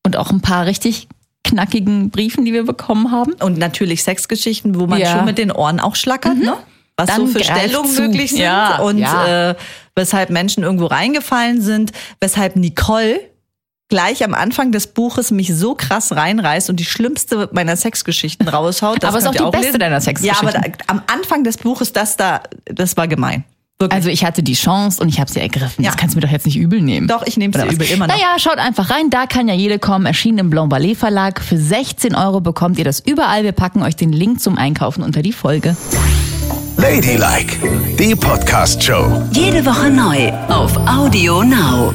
Und 0.05 0.15
auch 0.15 0.29
ein 0.29 0.41
paar 0.41 0.67
richtig 0.67 1.07
knackigen 1.43 2.09
Briefen, 2.09 2.45
die 2.45 2.53
wir 2.53 2.63
bekommen 2.65 3.11
haben. 3.11 3.33
Und 3.33 3.57
natürlich 3.57 4.03
Sexgeschichten, 4.03 4.79
wo 4.79 4.87
man 4.87 4.99
Ja. 4.99 5.15
schon 5.17 5.25
mit 5.25 5.37
den 5.37 5.51
Ohren 5.51 5.79
auch 5.79 5.95
schlackert, 5.95 6.37
ne? 6.37 6.57
Was 6.97 7.07
Dann 7.07 7.27
so 7.27 7.39
für 7.39 7.43
Stellungen 7.43 7.95
möglich 7.95 8.31
sind 8.31 8.41
Ja, 8.41 8.79
und 8.79 8.97
ja. 8.97 9.51
Äh, 9.51 9.55
weshalb 9.95 10.29
Menschen 10.29 10.63
irgendwo 10.63 10.85
reingefallen 10.87 11.61
sind, 11.61 11.91
weshalb 12.19 12.57
Nicole 12.57 13.21
gleich 13.87 14.23
am 14.23 14.33
Anfang 14.35 14.71
des 14.71 14.87
Buches 14.87 15.31
mich 15.31 15.55
so 15.55 15.73
krass 15.75 16.11
reinreißt 16.15 16.69
und 16.69 16.75
die 16.79 16.85
schlimmste 16.85 17.49
meiner 17.53 17.75
Sexgeschichten 17.75 18.47
raushaut. 18.47 19.01
Das 19.01 19.09
Aber 19.09 19.17
es 19.17 19.23
ist 19.23 19.29
auch 19.29 19.45
die 19.45 19.51
beste 19.51 19.65
lesen. 19.67 19.79
deiner 19.79 19.95
Ja, 19.95 20.01
Sexgeschichten. 20.01 20.47
aber 20.47 20.59
da, 20.59 20.71
am 20.87 21.01
Anfang 21.07 21.43
des 21.43 21.57
Buches, 21.57 21.91
das 21.93 22.15
da, 22.17 22.41
das 22.65 22.97
war 22.97 23.07
gemein. 23.07 23.45
Wirklich. 23.81 23.95
Also 23.95 24.09
ich 24.09 24.25
hatte 24.25 24.43
die 24.43 24.55
Chance 24.55 25.01
und 25.01 25.07
ich 25.07 25.21
habe 25.21 25.31
sie 25.31 25.39
ergriffen. 25.39 25.85
Ja. 25.85 25.91
Das 25.91 25.97
kannst 25.97 26.13
du 26.13 26.17
mir 26.17 26.25
doch 26.27 26.33
jetzt 26.33 26.45
nicht 26.45 26.57
übel 26.57 26.81
nehmen. 26.81 27.07
Doch, 27.07 27.25
ich 27.25 27.37
nehme 27.37 27.57
sie 27.57 27.65
übel 27.73 27.89
immer 27.89 28.07
noch. 28.07 28.13
Naja, 28.13 28.37
schaut 28.37 28.57
einfach 28.57 28.89
rein, 28.89 29.09
da 29.09 29.25
kann 29.25 29.47
ja 29.47 29.53
jede 29.53 29.79
kommen. 29.79 30.05
Erschienen 30.05 30.39
im 30.39 30.49
Blanc 30.49 30.69
Ballet 30.69 30.95
Verlag. 30.95 31.39
Für 31.41 31.57
16 31.57 32.13
Euro 32.13 32.41
bekommt 32.41 32.77
ihr 32.77 32.83
das 32.83 32.99
überall. 32.99 33.43
Wir 33.43 33.53
packen 33.53 33.81
euch 33.81 33.95
den 33.95 34.11
Link 34.11 34.41
zum 34.41 34.57
Einkaufen 34.57 35.01
unter 35.01 35.21
die 35.21 35.31
Folge. 35.31 35.77
Ladylike, 36.75 37.55
die 37.97 38.15
Podcast-Show. 38.15 39.29
Jede 39.31 39.65
Woche 39.65 39.89
neu 39.89 40.29
auf 40.49 40.75
Audio 40.85 41.41
Now. 41.41 41.93